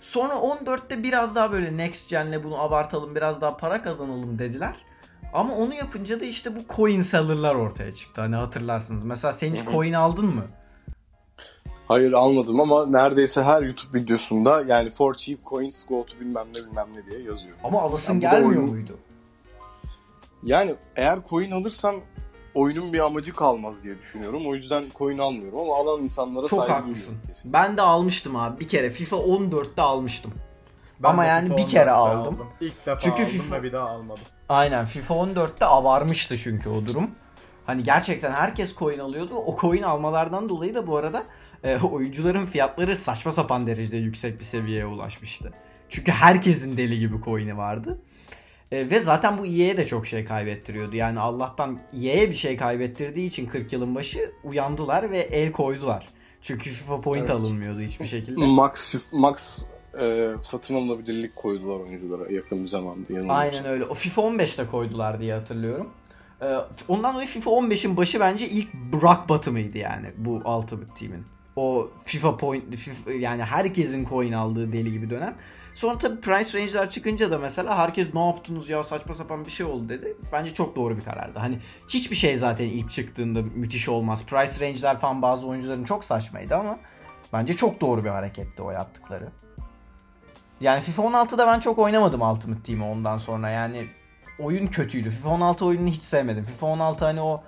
[0.02, 4.76] Sonra 14'te biraz daha böyle next gen'le bunu abartalım, biraz daha para kazanalım dediler.
[5.34, 8.22] Ama onu yapınca da işte bu coin seller'lar ortaya çıktı.
[8.22, 9.04] Hani hatırlarsınız.
[9.04, 10.46] Mesela sen hiç coin aldın mı?
[11.90, 16.68] Hayır almadım ama neredeyse her YouTube videosunda yani for cheap coins go to bilmem ne
[16.70, 17.56] bilmem ne diye yazıyor.
[17.64, 18.98] Ama alasın Ya bu da gelmiyor oyun- muydu?
[20.44, 21.96] Yani eğer coin alırsam
[22.56, 24.44] oyunun bir amacı kalmaz diye düşünüyorum.
[24.48, 27.06] O yüzden coin almıyorum ama alan insanlara Çok saygı haklısın.
[27.08, 27.54] duyuyorum kesin.
[27.54, 28.60] Ben de almıştım abi.
[28.60, 30.32] Bir kere FIFA 14'te almıştım.
[31.00, 32.38] Ben Ama yani FIFA bir kere 14'te aldım.
[32.62, 34.24] İlk defa Çünkü aldım FIFA- ve bir daha almadım.
[34.50, 37.12] Aynen FIFA 14'te abarmıştı çünkü o durum.
[37.66, 39.36] Hani gerçekten herkes coin alıyordu.
[39.36, 41.24] O coin almalardan dolayı da bu arada
[41.64, 45.54] e, oyuncuların fiyatları saçma sapan derecede yüksek bir seviyeye ulaşmıştı.
[45.90, 48.00] Çünkü herkesin deli gibi coin'i vardı.
[48.72, 50.96] E, ve zaten bu EA'ye de çok şey kaybettiriyordu.
[50.96, 56.08] Yani Allah'tan EA'ye bir şey kaybettirdiği için 40 yılın başı uyandılar ve el koydular.
[56.42, 57.30] Çünkü FIFA point Evet.
[57.30, 58.46] alınmıyordu hiçbir şekilde.
[58.46, 59.60] Max max
[60.02, 63.14] e, satın alınabilirlik koydular oyunculara yakın bir zamanda.
[63.14, 63.36] yanılmıyorsam.
[63.36, 63.86] Aynen öyle.
[63.86, 65.90] O FIFA 15'te koydular diye hatırlıyorum.
[66.42, 66.56] Ee,
[66.88, 71.26] ondan dolayı FIFA 15'in başı bence ilk rock bottom'ıydı yani bu Ultimate Team'in.
[71.60, 75.36] O FIFA point FIFA, yani herkesin coin aldığı deli gibi dönem.
[75.74, 79.66] Sonra tabii price range'ler çıkınca da mesela herkes ne yaptınız ya saçma sapan bir şey
[79.66, 80.18] oldu dedi.
[80.32, 81.40] Bence çok doğru bir karardı.
[81.40, 84.26] Hani hiçbir şey zaten ilk çıktığında müthiş olmaz.
[84.26, 86.80] Price range'ler falan bazı oyuncuların çok saçmaydı ama
[87.34, 89.30] bence çok doğru bir hareketti o yaptıkları.
[90.62, 93.50] Yani FIFA 16'da ben çok oynamadım Ultimate Team'i ondan sonra.
[93.50, 93.88] Yani
[94.40, 95.10] oyun kötüydü.
[95.10, 96.46] FIFA 16 oyununu hiç sevmedim.
[96.46, 97.44] FIFA 16 hani o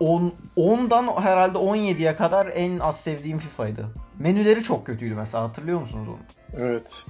[0.00, 3.86] 10 10'dan herhalde 17'ye kadar en az sevdiğim FIFA'ydı.
[4.18, 6.18] Menüleri çok kötüydü mesela hatırlıyor musunuz onu?
[6.62, 7.06] Evet.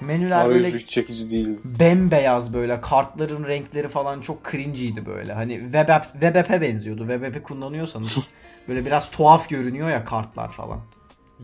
[0.00, 1.58] Menüler Arayüzü böyle hiç çekici değil.
[1.64, 5.32] bembeyaz böyle kartların renkleri falan çok cringe'ydi böyle.
[5.32, 7.00] Hani web app, web app'e benziyordu.
[7.00, 8.18] Web app'i kullanıyorsanız
[8.68, 10.80] böyle biraz tuhaf görünüyor ya kartlar falan.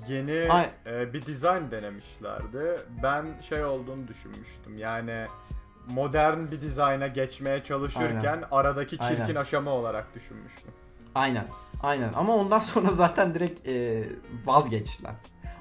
[0.09, 0.67] Yeni Ay.
[0.87, 2.77] e, bir dizayn denemişlerdi.
[3.03, 4.79] Ben şey olduğunu düşünmüştüm.
[4.79, 5.27] Yani
[5.89, 9.35] modern bir dizayna geçmeye çalışırken aradaki çirkin Aynen.
[9.35, 10.73] aşama olarak düşünmüştüm.
[11.15, 11.45] Aynen.
[11.83, 12.13] Aynen.
[12.17, 14.05] Ama ondan sonra zaten direkt e,
[14.45, 15.15] vazgeçtiler.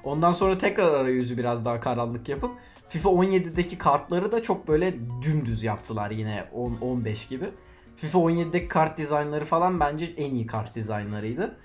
[0.04, 2.50] Ondan sonra tekrar arayüzü biraz daha karanlık yapıp
[2.88, 7.44] FIFA 17'deki kartları da çok böyle dümdüz yaptılar yine 10 15 gibi.
[7.96, 11.56] FIFA 17'deki kart dizaynları falan bence en iyi kart dizaynlarıydı.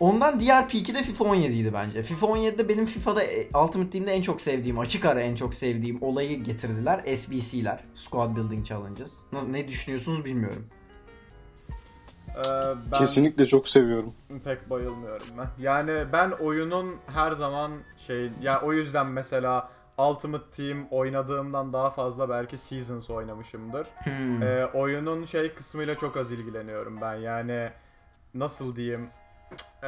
[0.00, 2.02] Ondan diğer peak'i de FIFA 17'ydi bence.
[2.02, 6.02] FIFA 17'de benim FIFA'da e, Ultimate Team'de en çok sevdiğim, açık ara en çok sevdiğim
[6.02, 7.16] olayı getirdiler.
[7.16, 7.84] SBC'ler.
[7.94, 9.12] Squad Building Challenges.
[9.50, 10.66] Ne düşünüyorsunuz bilmiyorum.
[12.38, 12.50] Ee,
[12.92, 14.14] ben Kesinlikle çok seviyorum.
[14.44, 15.46] pek bayılmıyorum ben.
[15.58, 19.68] Yani ben oyunun her zaman şey ya o yüzden mesela
[19.98, 23.86] Ultimate Team oynadığımdan daha fazla belki Seasons oynamışımdır.
[24.04, 24.42] Hmm.
[24.42, 27.14] Ee, oyunun şey kısmıyla çok az ilgileniyorum ben.
[27.14, 27.70] Yani
[28.34, 29.08] nasıl diyeyim?
[29.82, 29.86] Ee,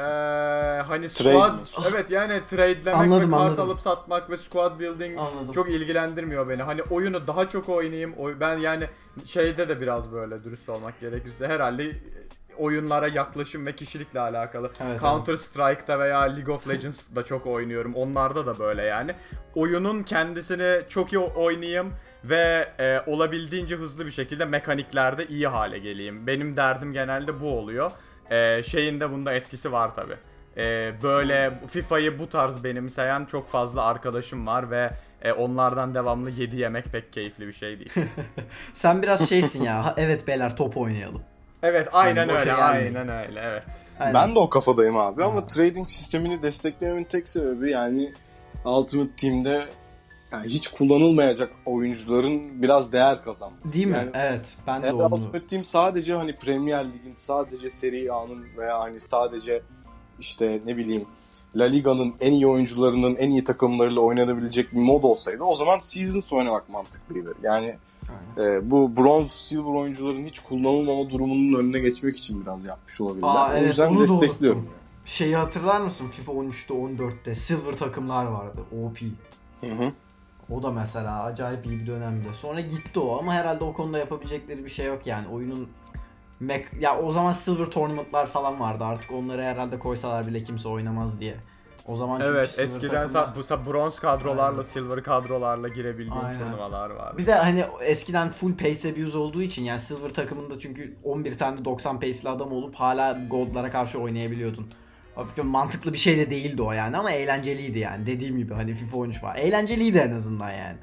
[0.89, 1.09] hani Trade.
[1.09, 1.61] squad
[1.93, 3.65] evet yani trade'lemek Anladım, ve kart anladım.
[3.69, 5.53] alıp satmak ve squad building Anladım.
[5.53, 6.63] çok ilgilendirmiyor beni.
[6.63, 8.15] Hani oyunu daha çok oynayayım.
[8.15, 8.87] Oy- Ben yani
[9.27, 11.93] şeyde de biraz böyle dürüst olmak gerekirse herhalde
[12.59, 14.71] oyunlara yaklaşım ve kişilikle alakalı.
[14.81, 17.95] Evet, Counter Strike'da veya League of Legends'da çok oynuyorum.
[17.95, 19.15] Onlarda da böyle yani.
[19.55, 21.93] Oyunun kendisini çok iyi oynayayım
[22.25, 26.27] ve e, olabildiğince hızlı bir şekilde mekaniklerde iyi hale geleyim.
[26.27, 27.91] Benim derdim genelde bu oluyor.
[28.31, 30.13] E, şeyin de bunda etkisi var tabi.
[31.03, 34.91] böyle FIFA'yı bu tarz benimseyen çok fazla arkadaşım var ve
[35.23, 37.93] e, onlardan devamlı yedi yemek pek keyifli bir şey değil.
[38.75, 39.95] Sen biraz şeysin ya.
[39.97, 41.23] Evet beyler top oynayalım.
[41.63, 42.63] evet aynen boşa öyle gelme.
[42.63, 43.65] aynen öyle evet.
[44.01, 44.15] Aynen.
[44.15, 45.47] Ben de o kafadayım abi ama Ha.
[45.47, 48.13] trading sistemini desteklememin tek sebebi yani
[48.65, 49.65] Ultimate Team'de
[50.33, 53.75] yani hiç kullanılmayacak oyuncuların biraz değer kazanması.
[53.75, 53.97] Değil mi?
[53.97, 54.57] Yani evet.
[54.67, 55.47] Ben de onu.
[55.49, 59.63] Team sadece hani Premier Lig'in sadece Serie A'nın veya hani sadece
[60.21, 61.07] işte ne bileyim
[61.57, 66.33] La Liga'nın en iyi oyuncularının en iyi takımlarıyla oynanabilecek bir mod olsaydı o zaman Seasons
[66.33, 67.35] oynamak mantıklıydı.
[67.43, 67.77] Yani
[68.39, 68.51] Aynen.
[68.51, 73.29] e, bu Bronze, Silver oyuncuların hiç kullanılmama durumunun önüne geçmek için biraz yapmış olabilirler.
[73.29, 74.59] Aa, o evet, yüzden destekliyorum.
[74.59, 74.75] unuttum.
[75.05, 76.09] Şeyi hatırlar mısın?
[76.09, 78.61] FIFA 13'te 14'te silver takımlar vardı.
[78.85, 78.99] OP.
[79.61, 79.93] Hı hı.
[80.55, 82.33] O da mesela acayip iyi bir dönemde.
[82.33, 85.29] Sonra gitti o ama herhalde o konuda yapabilecekleri bir şey yok yani.
[85.29, 85.69] Oyunun
[86.43, 88.85] mek- ya o zaman silver tournament'lar falan vardı.
[88.85, 91.35] Artık onları herhalde koysalar bile kimse oynamaz diye.
[91.89, 94.63] O zaman Evet eskiden sa- bu bronz kadrolarla Aynen.
[94.63, 96.47] silver kadrolarla girebildiğin Aynen.
[96.47, 97.19] turnuvalar vardı.
[97.19, 101.65] Bir de hani eskiden full pace abuse olduğu için yani silver takımında çünkü 11 tane
[101.65, 104.67] 90 pace'li adam olup hala gold'lara karşı oynayabiliyordun.
[105.15, 108.07] Hafiften mantıklı bir şey de değildi o yani ama eğlenceliydi yani.
[108.07, 109.37] Dediğim gibi hani FIFA 13 var.
[109.37, 110.77] Eğlenceliydi en azından yani.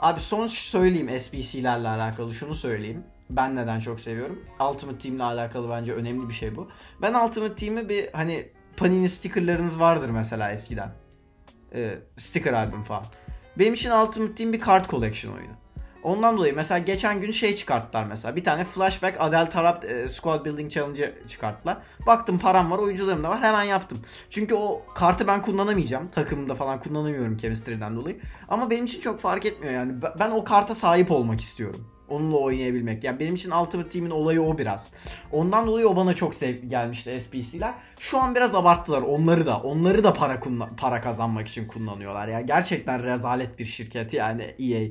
[0.00, 3.04] Abi son söyleyeyim SBC'lerle alakalı şunu söyleyeyim.
[3.30, 4.44] Ben neden çok seviyorum.
[4.70, 6.68] Ultimate Team'le alakalı bence önemli bir şey bu.
[7.02, 10.92] Ben Ultimate Team'i bir hani Panini stickerlarınız vardır mesela eskiden.
[11.74, 13.04] Ee, sticker albüm falan.
[13.58, 15.52] Benim için Ultimate Team bir kart collection oyunu.
[16.04, 18.36] Ondan dolayı mesela geçen gün şey çıkarttılar mesela.
[18.36, 21.76] Bir tane Flashback Adel Tarap e, Squad Building Challenge'ı çıkarttılar.
[22.06, 23.42] Baktım param var, oyuncularım da var.
[23.42, 23.98] Hemen yaptım.
[24.30, 26.08] Çünkü o kartı ben kullanamayacağım.
[26.08, 28.20] Takımda falan kullanamıyorum chemistry'den dolayı.
[28.48, 29.92] Ama benim için çok fark etmiyor yani.
[30.18, 31.93] Ben o karta sahip olmak istiyorum.
[32.08, 33.04] Onunla oynayabilmek.
[33.04, 34.90] Yani benim için Ultimate Team'in olayı o biraz.
[35.32, 37.74] Ondan dolayı o bana çok sev gelmişti SPC'ler.
[38.00, 39.58] Şu an biraz abarttılar onları da.
[39.58, 40.40] Onları da para
[40.76, 42.28] para kazanmak için kullanıyorlar.
[42.28, 44.88] Yani gerçekten rezalet bir şirket yani EA.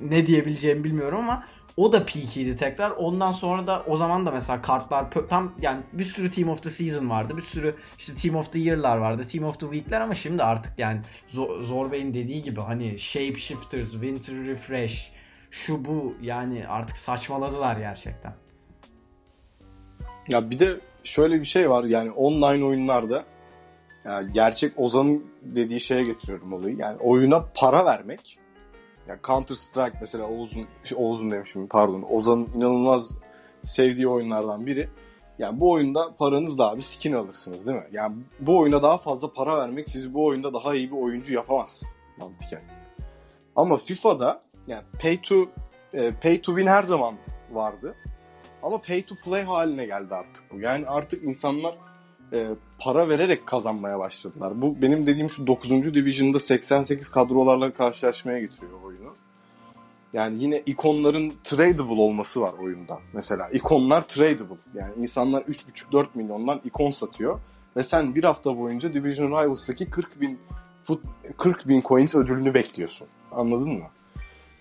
[0.00, 1.44] Ne diyebileceğimi bilmiyorum ama
[1.76, 2.90] o da peak'iydi tekrar.
[2.90, 6.70] Ondan sonra da o zaman da mesela kartlar tam yani bir sürü Team of the
[6.70, 7.36] Season vardı.
[7.36, 9.22] Bir sürü işte Team of the Year'lar vardı.
[9.32, 13.92] Team of the Week'ler ama şimdi artık yani Zor, Zor Bey'in dediği gibi hani Shapeshifters,
[13.92, 15.12] Winter Refresh
[15.50, 18.32] şu bu yani artık saçmaladılar gerçekten.
[20.28, 23.24] Ya bir de şöyle bir şey var yani online oyunlarda
[24.04, 26.76] yani gerçek Ozan'ın dediği şeye getiriyorum olayı.
[26.78, 28.38] Yani oyuna para vermek.
[29.08, 32.06] Yani Counter Strike mesela Oğuz'un Oğuz'un demişim pardon.
[32.10, 33.18] Ozan'ın inanılmaz
[33.64, 34.88] sevdiği oyunlardan biri.
[35.38, 37.86] Yani bu oyunda paranızla abi skin alırsınız değil mi?
[37.92, 41.82] Yani bu oyuna daha fazla para vermek sizi bu oyunda daha iyi bir oyuncu yapamaz
[42.18, 42.62] mantıken.
[43.56, 45.48] Ama FIFA'da yani pay to
[45.94, 47.14] e, pay to win her zaman
[47.52, 47.94] vardı.
[48.62, 50.60] Ama pay to play haline geldi artık bu.
[50.60, 51.74] Yani artık insanlar
[52.32, 52.48] e,
[52.78, 54.62] para vererek kazanmaya başladılar.
[54.62, 55.70] Bu benim dediğim şu 9.
[55.70, 59.14] Division'da 88 kadrolarla karşılaşmaya getiriyor oyunu.
[60.12, 62.98] Yani yine ikonların tradable olması var oyunda.
[63.12, 64.60] Mesela ikonlar tradable.
[64.74, 67.40] Yani insanlar 3,5-4 milyondan ikon satıyor.
[67.76, 70.38] Ve sen bir hafta boyunca Division Rivals'taki 40 bin,
[70.84, 71.02] fut,
[71.36, 73.06] 40 bin coins ödülünü bekliyorsun.
[73.32, 73.84] Anladın mı?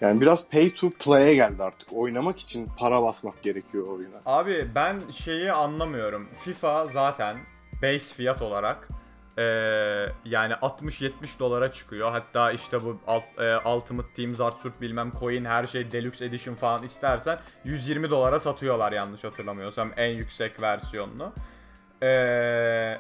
[0.02, 1.94] Yani biraz pay to play'e geldi artık.
[1.94, 4.16] Oynamak için para basmak gerekiyor oyuna.
[4.26, 6.30] Abi ben şeyi anlamıyorum.
[6.42, 7.38] FIFA zaten
[7.82, 8.88] base fiyat olarak
[9.38, 12.12] eee, yani 60-70 dolara çıkıyor.
[12.12, 16.84] Hatta işte bu alt- eee, Ultimate Team, Zartürk bilmem coin her şey Deluxe Edition falan
[16.84, 21.34] istersen 120 dolara satıyorlar yanlış hatırlamıyorsam en yüksek versiyonunu.
[22.02, 23.00] Eee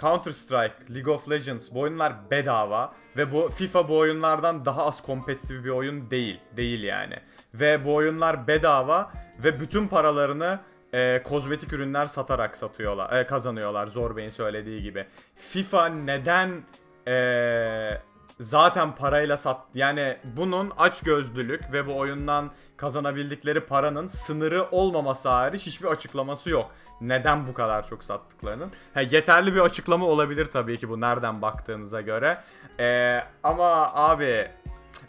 [0.00, 5.02] Counter Strike, League of Legends bu oyunlar bedava ve bu FIFA bu oyunlardan daha az
[5.02, 6.40] kompetitif bir oyun değil.
[6.56, 7.14] Değil yani.
[7.54, 10.60] Ve bu oyunlar bedava ve bütün paralarını
[10.92, 15.06] e, kozmetik ürünler satarak satıyorlar, e, kazanıyorlar Zor Bey'in söylediği gibi.
[15.36, 16.62] FIFA neden
[17.08, 18.00] e,
[18.40, 25.88] zaten parayla sat yani bunun açgözlülük ve bu oyundan kazanabildikleri paranın sınırı olmaması hariç hiçbir
[25.88, 26.70] açıklaması yok.
[27.00, 28.72] Neden bu kadar çok sattıklarının.
[28.94, 32.38] Ha, yeterli bir açıklama olabilir tabii ki bu nereden baktığınıza göre.
[32.80, 34.48] Ee, ama abi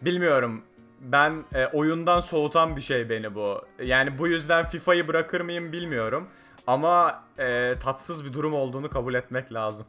[0.02, 0.62] bilmiyorum
[1.02, 3.66] ben e, oyundan soğutan bir şey beni bu.
[3.84, 6.28] Yani bu yüzden FIFA'yı bırakır mıyım bilmiyorum.
[6.68, 9.88] Ama e, tatsız bir durum olduğunu kabul etmek lazım.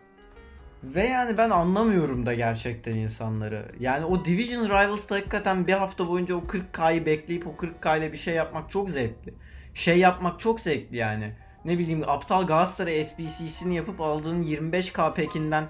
[0.82, 3.64] Ve yani ben anlamıyorum da gerçekten insanları.
[3.80, 8.18] Yani o Division Rivals'ta hakikaten bir hafta boyunca o 40K'yı bekleyip o 40K ile bir
[8.18, 9.34] şey yapmak çok zevkli.
[9.74, 11.36] Şey yapmak çok zevkli yani.
[11.64, 15.68] Ne bileyim aptal Galatasaray SBC'sini yapıp aldığın 25K pekinden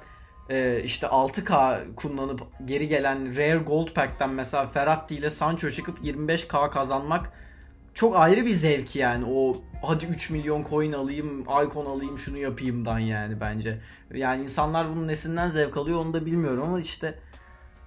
[0.49, 6.71] e, işte 6K kullanıp geri gelen Rare Gold Pack'ten mesela Ferrati ile Sancho çıkıp 25K
[6.71, 7.33] kazanmak
[7.95, 9.25] çok ayrı bir zevk yani.
[9.25, 13.81] O hadi 3 milyon coin alayım, icon alayım, şunu yapayımdan yani bence.
[14.15, 17.19] Yani insanlar bunun nesinden zevk alıyor onu da bilmiyorum ama işte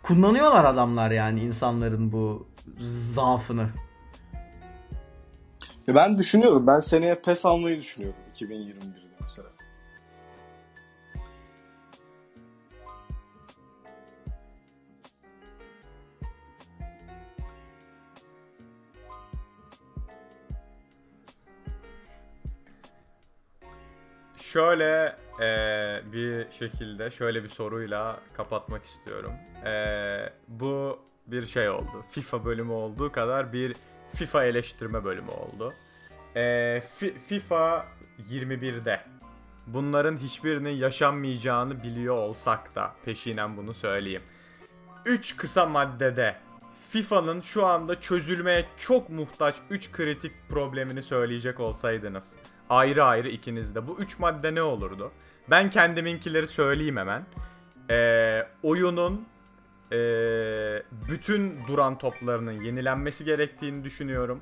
[0.04, 2.48] kullanıyorlar adamlar yani insanların bu
[2.80, 3.70] zaafını.
[5.88, 6.68] Ben düşünüyorum.
[6.68, 9.50] Ben seneye PES almayı düşünüyorum 2021'de mesela.
[24.38, 29.34] Şöyle eee, bir şekilde, şöyle bir soruyla kapatmak istiyorum.
[29.66, 32.06] Eee, bu bir şey oldu.
[32.10, 33.76] FIFA bölümü olduğu kadar bir
[34.16, 35.74] FIFA eleştirme bölümü oldu.
[36.36, 37.86] Fi- FIFA
[38.32, 39.02] 21'de
[39.68, 44.22] bunların hiçbirinin yaşanmayacağını biliyor olsak da peşinen bunu söyleyeyim.
[45.06, 46.36] 3 kısa maddede
[46.90, 52.36] FIFA'nın şu anda çözülmeye çok muhtaç 3 kritik problemini söyleyecek olsaydınız.
[52.70, 53.88] Ayrı ayrı ikiniz de.
[53.88, 55.12] Bu 3 madde ne olurdu?
[55.50, 57.26] Ben kendiminkileri söyleyeyim hemen.
[57.90, 59.28] Ee, oyunun
[59.94, 64.40] ee, bütün duran toplarının yenilenmesi gerektiğini düşünüyorum.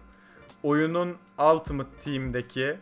[0.63, 2.77] Oyunun Ultimate Team'deki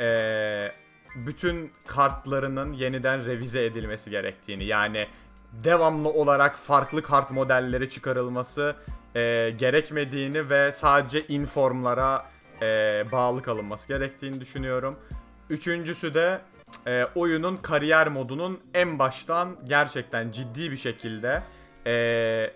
[0.00, 0.72] ee,
[1.14, 5.06] bütün kartlarının yeniden revize edilmesi gerektiğini yani
[5.52, 8.76] devamlı olarak farklı kart modelleri çıkarılması
[9.14, 12.26] e, gerekmediğini ve sadece informlara
[12.62, 14.98] e, bağlı kalınması gerektiğini düşünüyorum.
[15.50, 16.40] Üçüncüsü de
[16.86, 21.42] e, oyunun kariyer modunun en baştan gerçekten ciddi bir şekilde
[21.90, 22.50] e,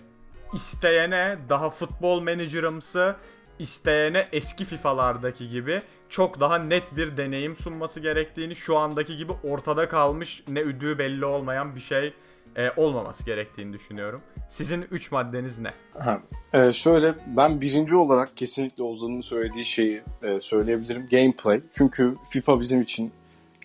[0.53, 3.16] isteyene daha futbol menajerımsı,
[3.59, 9.89] isteyene eski FIFA'lardaki gibi çok daha net bir deneyim sunması gerektiğini, şu andaki gibi ortada
[9.89, 12.14] kalmış ne üdüğü belli olmayan bir şey
[12.57, 14.22] e, olmaması gerektiğini düşünüyorum.
[14.49, 15.70] Sizin 3 maddeniz ne?
[15.99, 16.20] Ha.
[16.53, 21.09] Ee, şöyle ben birinci olarak kesinlikle Ozan'ın söylediği şeyi e, söyleyebilirim.
[21.11, 21.61] Gameplay.
[21.72, 23.12] Çünkü FIFA bizim için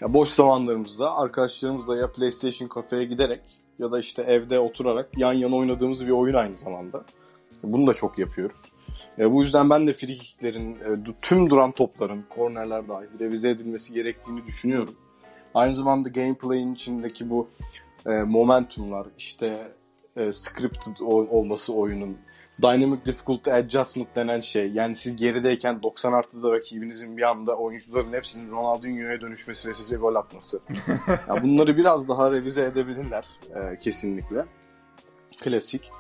[0.02, 3.42] ya boş zamanlarımızda arkadaşlarımızla ya PlayStation kafeye giderek
[3.80, 7.04] ya da işte evde oturarak yan yana oynadığımız bir oyun aynı zamanda.
[7.64, 8.60] Bunu da çok yapıyoruz.
[9.20, 13.94] E, bu yüzden ben de free kicklerin, e, tüm duran topların, kornerler dahil revize edilmesi
[13.94, 14.96] gerektiğini düşünüyorum.
[15.54, 17.48] Aynı zamanda gameplay'in içindeki bu
[18.06, 19.72] e, momentumlar, işte
[20.18, 22.18] e, scripted ol- olması oyunun,
[22.62, 24.72] dynamic difficulty adjustment denen şey.
[24.72, 30.16] Yani siz gerideyken 90 artıda rakibinizin bir anda oyuncuların hepsinin Ronaldinho'ya dönüşmesi ve size gol
[30.16, 30.60] atması.
[31.28, 34.46] ya bunları biraz daha revize edebilirler e, kesinlikle.
[35.40, 35.92] Klasik.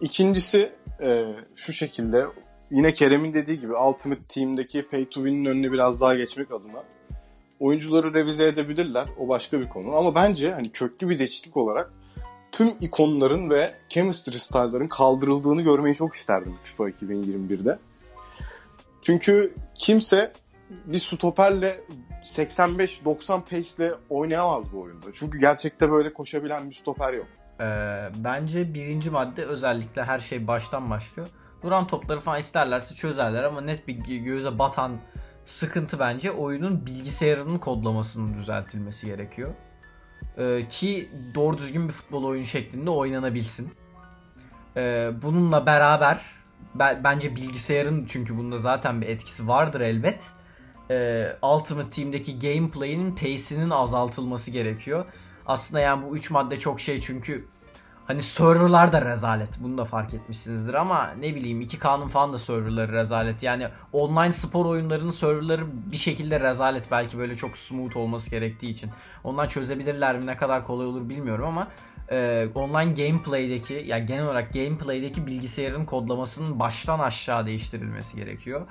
[0.00, 2.26] İkincisi e, şu şekilde
[2.70, 6.84] yine Kerem'in dediği gibi Ultimate Team'deki pay to win'in önüne biraz daha geçmek adına
[7.60, 9.08] oyuncuları revize edebilirler.
[9.18, 9.96] O başka bir konu.
[9.96, 11.92] Ama bence hani köklü bir değişiklik olarak
[12.54, 17.78] tüm ikonların ve chemistry style'ların kaldırıldığını görmeyi çok isterdim FIFA 2021'de.
[19.02, 20.32] Çünkü kimse
[20.70, 21.80] bir stoperle
[22.22, 25.06] 85-90 pace'le oynayamaz bu oyunda.
[25.14, 27.26] Çünkü gerçekte böyle koşabilen bir stoper yok.
[27.60, 27.64] Ee,
[28.16, 31.28] bence birinci madde özellikle her şey baştan başlıyor.
[31.62, 34.92] Duran topları falan isterlerse çözerler ama net bir göze batan
[35.44, 39.54] sıkıntı bence oyunun bilgisayarının kodlamasının düzeltilmesi gerekiyor.
[40.38, 43.72] Ee, ki doğru düzgün bir futbol oyunu şeklinde oynanabilsin.
[44.76, 46.20] Ee, bununla beraber
[46.74, 50.24] be- bence bilgisayarın çünkü bunda zaten bir etkisi vardır elbet.
[50.90, 55.04] Ee, Ultimate Team'deki gameplay'in pace'inin azaltılması gerekiyor.
[55.46, 57.48] Aslında yani bu üç madde çok şey çünkü
[58.06, 59.58] hani serverlar da rezalet.
[59.60, 63.42] Bunu da fark etmişsinizdir ama ne bileyim 2K'nın falan da serverları rezalet.
[63.42, 66.90] Yani online spor oyunlarının serverları bir şekilde rezalet.
[66.90, 68.90] Belki böyle çok smooth olması gerektiği için.
[69.24, 71.68] Ondan çözebilirler mi ne kadar kolay olur bilmiyorum ama
[72.10, 78.66] e, online gameplay'deki yani genel olarak gameplay'deki bilgisayarın kodlamasının baştan aşağı değiştirilmesi gerekiyor.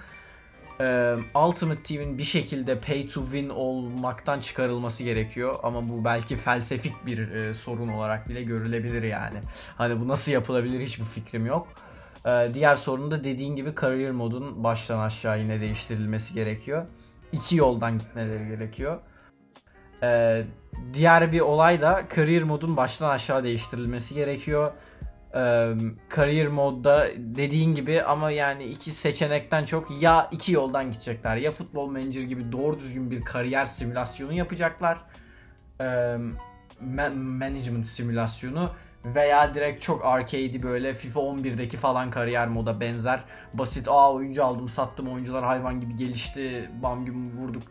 [0.81, 7.05] Ee, Ultimate Team'in bir şekilde pay to win olmaktan çıkarılması gerekiyor ama bu belki felsefik
[7.05, 9.37] bir e, sorun olarak bile görülebilir yani.
[9.77, 11.67] Hani bu nasıl yapılabilir hiçbir fikrim yok.
[12.25, 16.85] Ee, diğer sorun da dediğin gibi career modun baştan aşağı yine değiştirilmesi gerekiyor.
[17.31, 18.99] İki yoldan gitmeleri gerekiyor.
[20.03, 20.43] Ee,
[20.93, 24.71] diğer bir olay da career modun baştan aşağı değiştirilmesi gerekiyor.
[26.15, 31.35] Career modda dediğin gibi ama yani iki seçenekten çok ya iki yoldan gidecekler.
[31.35, 34.97] Ya futbol manager gibi doğru düzgün bir kariyer simülasyonu yapacaklar.
[35.79, 38.69] Ma- management simülasyonu
[39.05, 43.23] veya direkt çok arcade'i böyle FIFA 11'deki falan kariyer moda benzer.
[43.53, 47.63] Basit aa oyuncu aldım sattım oyuncular hayvan gibi gelişti bam gibi vurduk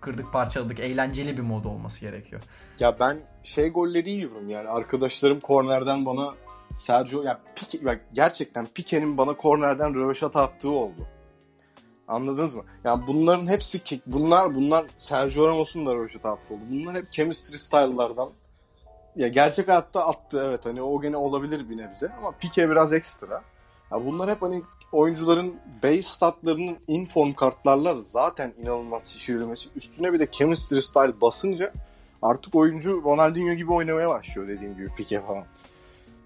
[0.00, 2.42] kırdık parçaladık eğlenceli bir mod olması gerekiyor.
[2.78, 6.34] Ya ben şey golleri yiyorum yani arkadaşlarım kornerden bana
[6.76, 11.06] Sergio ya Pique, ya gerçekten Pique'nin bana kornerden röveşata attığı oldu.
[12.08, 12.64] Anladınız mı?
[12.84, 14.06] Yani bunların hepsi kick.
[14.06, 16.62] Bunlar bunlar Sergio Ramos'un da röveşata attığı oldu.
[16.70, 18.30] Bunlar hep chemistry style'lardan.
[19.16, 23.42] Ya gerçek hayatta attı evet hani o gene olabilir bir nebze ama Pique biraz ekstra.
[23.92, 24.62] Ya bunlar hep hani
[24.92, 29.68] oyuncuların base statlarının inform kartlarla zaten inanılmaz şişirilmesi.
[29.76, 31.72] Üstüne bir de chemistry style basınca
[32.22, 35.44] artık oyuncu Ronaldinho gibi oynamaya başlıyor dediğim gibi Pique falan.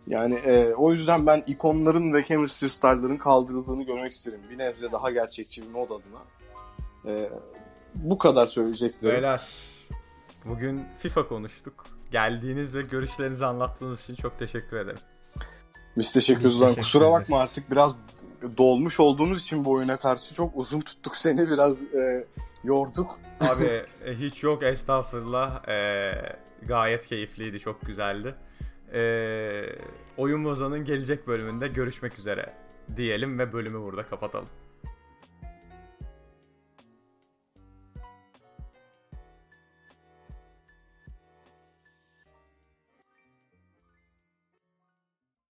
[0.06, 4.40] Yani e, o yüzden ben ikonların ve chemistry style'ların kaldırıldığını görmek isterim.
[4.50, 6.22] Bir nebze daha gerçekçi bir mod adına.
[7.06, 7.30] E,
[7.94, 9.14] bu kadar söyleyeceklerim.
[9.14, 9.42] Beyler
[10.44, 11.84] bugün FIFA konuştuk.
[12.10, 14.98] Geldiğiniz ve görüşlerinizi anlattığınız için çok teşekkür ederim.
[15.96, 16.76] Biz teşekkür ederiz.
[16.76, 17.96] Kusura bakma artık biraz
[18.58, 22.26] dolmuş olduğumuz için bu oyuna karşı çok uzun tuttuk seni biraz e,
[22.64, 23.18] yorduk.
[23.40, 25.68] Abi e, hiç yok estağfurullah.
[25.68, 26.12] E,
[26.62, 28.34] gayet keyifliydi, çok güzeldi.
[28.92, 29.64] E,
[30.16, 32.54] Oyun Bozan'ın gelecek bölümünde görüşmek üzere
[32.96, 34.48] diyelim ve bölümü burada kapatalım.